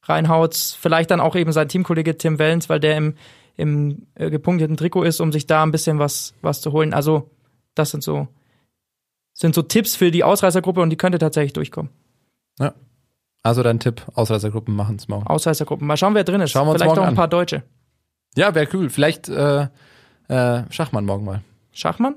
reinhaut. 0.09 0.55
Vielleicht 0.55 1.11
dann 1.11 1.21
auch 1.21 1.37
eben 1.37 1.53
sein 1.53 1.69
Teamkollege 1.69 2.17
Tim 2.17 2.39
Wellens, 2.39 2.69
weil 2.69 2.81
der 2.81 2.97
im, 2.97 3.15
im 3.57 4.07
äh, 4.15 4.31
gepunkteten 4.31 4.77
Trikot 4.77 5.05
ist, 5.05 5.21
um 5.21 5.33
sich 5.33 5.47
da 5.47 5.63
ein 5.63 5.71
bisschen 5.71 5.99
was, 5.99 6.35
was 6.43 6.61
zu 6.61 6.73
holen. 6.73 6.95
Also, 6.95 7.31
das 7.75 7.91
sind 7.91 8.03
so, 8.03 8.29
sind 9.33 9.55
so 9.55 9.63
Tipps 9.63 9.97
für 9.97 10.11
die 10.11 10.25
Ausreißergruppe 10.25 10.81
und 10.81 10.91
die 10.91 10.97
könnte 10.97 11.19
tatsächlich 11.19 11.53
durchkommen. 11.53 11.91
Ja. 12.59 12.75
Also 13.43 13.63
dein 13.63 13.79
Tipp, 13.81 14.03
Ausreißergruppen 14.15 14.75
machen 14.75 14.97
es 14.97 15.09
morgen. 15.09 15.27
Ausreißergruppen. 15.27 15.87
Mal 15.87 15.97
schauen, 15.97 16.15
wer 16.15 16.25
drin 16.25 16.41
ist. 16.41 16.51
Schauen 16.51 16.67
wir 16.67 16.73
uns 16.73 16.83
Vielleicht 16.83 16.89
morgen 16.97 17.01
auch 17.01 17.05
ein 17.05 17.11
an. 17.11 17.15
paar 17.17 17.29
Deutsche. 17.29 17.63
Ja, 18.37 18.55
wäre 18.55 18.69
cool. 18.75 18.91
Vielleicht 18.91 19.29
äh, 19.29 19.69
äh, 20.29 20.63
Schachmann 20.71 21.07
morgen 21.07 21.25
mal. 21.25 21.43
Schachmann? 21.73 22.17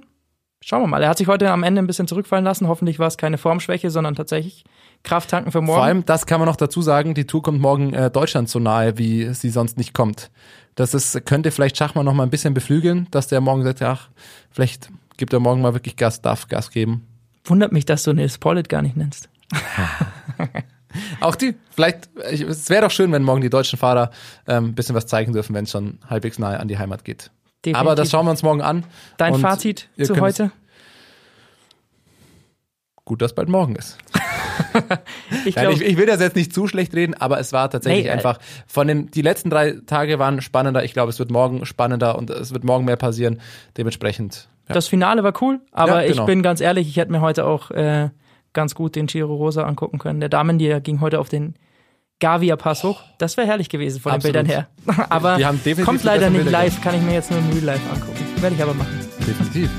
Schauen 0.64 0.84
wir 0.84 0.88
mal. 0.88 1.02
Er 1.02 1.10
hat 1.10 1.18
sich 1.18 1.28
heute 1.28 1.50
am 1.50 1.64
Ende 1.64 1.82
ein 1.82 1.88
bisschen 1.88 2.08
zurückfallen 2.08 2.46
lassen. 2.46 2.68
Hoffentlich 2.68 3.00
war 3.00 3.08
es 3.08 3.18
keine 3.18 3.40
Formschwäche, 3.40 3.90
sondern 3.90 4.14
tatsächlich 4.14 4.64
Krafttanken 5.04 5.52
für 5.52 5.62
morgen. 5.62 5.78
Vor 5.78 5.84
allem, 5.84 6.06
das 6.06 6.28
kann 6.28 6.40
man 6.40 6.48
noch 6.48 6.56
dazu 6.56 6.84
sagen, 6.84 7.16
die 7.16 7.26
Tour 7.26 7.42
kommt 7.42 7.60
morgen 7.60 7.94
äh, 7.94 8.12
Deutschland 8.12 8.48
so 8.48 8.60
nahe, 8.60 8.98
wie 9.00 9.34
sie 9.34 9.50
sonst 9.50 9.78
nicht 9.78 9.94
kommt. 9.94 10.30
Das 10.76 10.94
ist, 10.94 11.26
könnte 11.26 11.52
vielleicht 11.52 11.78
Schachmann 11.78 12.06
noch 12.06 12.14
mal 12.14 12.24
ein 12.24 12.30
bisschen 12.30 12.54
beflügeln, 12.54 13.08
dass 13.10 13.28
der 13.28 13.42
morgen 13.42 13.64
sagt, 13.64 13.82
ach, 13.82 14.10
vielleicht 14.52 14.90
gibt 15.18 15.34
er 15.34 15.40
morgen 15.40 15.62
mal 15.62 15.74
wirklich 15.74 15.96
Gas, 15.96 16.22
darf 16.22 16.48
Gas 16.48 16.70
geben. 16.70 17.08
Wundert 17.44 17.72
mich, 17.72 17.86
dass 17.86 18.04
du 18.04 18.14
Nils 18.14 18.38
Pollitt 18.38 18.70
gar 18.70 18.84
nicht 18.84 18.96
nennst. 18.96 19.30
Auch 21.22 21.36
die, 21.36 21.56
vielleicht, 21.72 22.10
ich, 22.30 22.42
es 22.42 22.70
wäre 22.70 22.84
doch 22.84 22.92
schön, 22.92 23.12
wenn 23.12 23.24
morgen 23.24 23.42
die 23.42 23.50
deutschen 23.50 23.80
Fahrer 23.80 24.12
ähm, 24.48 24.66
ein 24.66 24.76
bisschen 24.76 24.94
was 24.94 25.08
zeigen 25.08 25.34
dürfen, 25.34 25.56
wenn 25.56 25.64
es 25.64 25.72
schon 25.72 26.00
halbwegs 26.08 26.38
nahe 26.38 26.60
an 26.60 26.68
die 26.68 26.78
Heimat 26.78 27.04
geht. 27.04 27.32
Definitiv. 27.66 27.80
Aber 27.80 27.96
das 27.96 28.10
schauen 28.10 28.26
wir 28.26 28.32
uns 28.32 28.44
morgen 28.44 28.62
an. 28.62 28.86
Dein 29.18 29.34
Und 29.34 29.42
Fazit 29.42 29.90
zu 30.02 30.20
heute? 30.20 30.52
Gut, 33.06 33.22
dass 33.22 33.34
bald 33.34 33.50
morgen 33.50 33.76
ist. 33.76 33.98
Ich 35.46 35.56
Nein, 35.56 35.66
glaube, 35.66 35.74
ich, 35.74 35.82
ich 35.82 35.98
will 35.98 36.06
das 36.06 36.22
jetzt 36.22 36.36
nicht 36.36 36.54
zu 36.54 36.68
schlecht 36.68 36.94
reden, 36.94 37.14
aber 37.14 37.40
es 37.40 37.52
war 37.52 37.70
tatsächlich 37.70 38.04
Nee, 38.06 38.10
äh, 38.10 38.14
einfach 38.14 38.38
von 38.68 38.88
den 38.88 39.10
die 39.12 39.22
letzten 39.22 39.50
drei 39.50 39.76
Tage 39.86 40.20
waren 40.20 40.40
spannender. 40.42 40.84
Ich 40.84 40.94
glaube, 40.94 41.10
es 41.10 41.20
wird 41.20 41.32
morgen 41.32 41.66
spannender 41.66 42.18
und 42.18 42.30
es 42.30 42.54
wird 42.54 42.64
morgen 42.64 42.86
mehr 42.86 42.96
passieren. 42.96 43.42
Dementsprechend. 43.78 44.50
Ja. 44.68 44.76
das 44.76 44.88
Finale 44.88 45.24
war 45.24 45.34
cool, 45.42 45.62
aber 45.72 46.04
Ja, 46.04 46.08
genau. 46.08 46.22
ich 46.22 46.26
bin 46.28 46.44
ganz 46.44 46.62
ehrlich, 46.62 46.88
ich 46.88 46.98
hätte 46.98 47.12
mir 47.12 47.22
heute 47.22 47.46
auch 47.46 47.72
äh, 47.72 48.10
ganz 48.54 48.76
gut 48.76 48.96
den 48.96 49.08
Giro 49.08 49.34
Rosa 49.36 49.64
angucken 49.64 49.98
können. 49.98 50.20
Der 50.20 50.30
Damen, 50.30 50.58
die 50.58 50.80
ging 50.82 51.02
heute 51.02 51.20
auf 51.20 51.28
den 51.30 51.56
Gavia 52.22 52.56
Pass 52.56 52.84
hoch. 52.84 53.02
Das 53.18 53.36
wäre 53.36 53.48
herrlich 53.48 53.68
gewesen 53.68 54.00
von 54.00 54.14
Absolut. 54.14 54.36
den 54.36 54.46
Bildern 54.46 54.68
her. 54.86 55.06
aber 55.10 55.40
kommt 55.84 56.04
leider 56.04 56.30
nicht 56.30 56.44
Bilder 56.44 56.52
live, 56.52 56.82
kann 56.82 56.96
ich 56.96 57.02
mir 57.02 57.16
jetzt 57.16 57.32
nur 57.32 57.40
im 57.40 57.50
Real 57.50 57.64
Life 57.64 57.90
angucken. 57.92 58.26
Werde 58.40 58.56
ich 58.56 58.64
aber 58.64 58.74
machen. 58.76 59.00
Definitiv. 59.28 59.70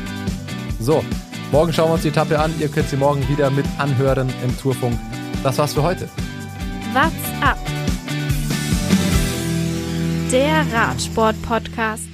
So, 0.81 1.05
morgen 1.53 1.73
schauen 1.73 1.89
wir 1.89 1.95
uns 1.95 2.03
die 2.03 2.09
Etappe 2.09 2.39
an. 2.39 2.53
Ihr 2.59 2.69
könnt 2.69 2.89
sie 2.89 2.97
morgen 2.97 3.27
wieder 3.29 3.49
mit 3.51 3.65
anhören 3.79 4.29
im 4.45 4.59
Tourfunk. 4.59 4.99
Das 5.43 5.57
war's 5.59 5.73
für 5.73 5.83
heute. 5.83 6.09
What's 6.93 7.13
up? 7.41 7.59
Der 10.31 10.65
Radsport-Podcast. 10.73 12.12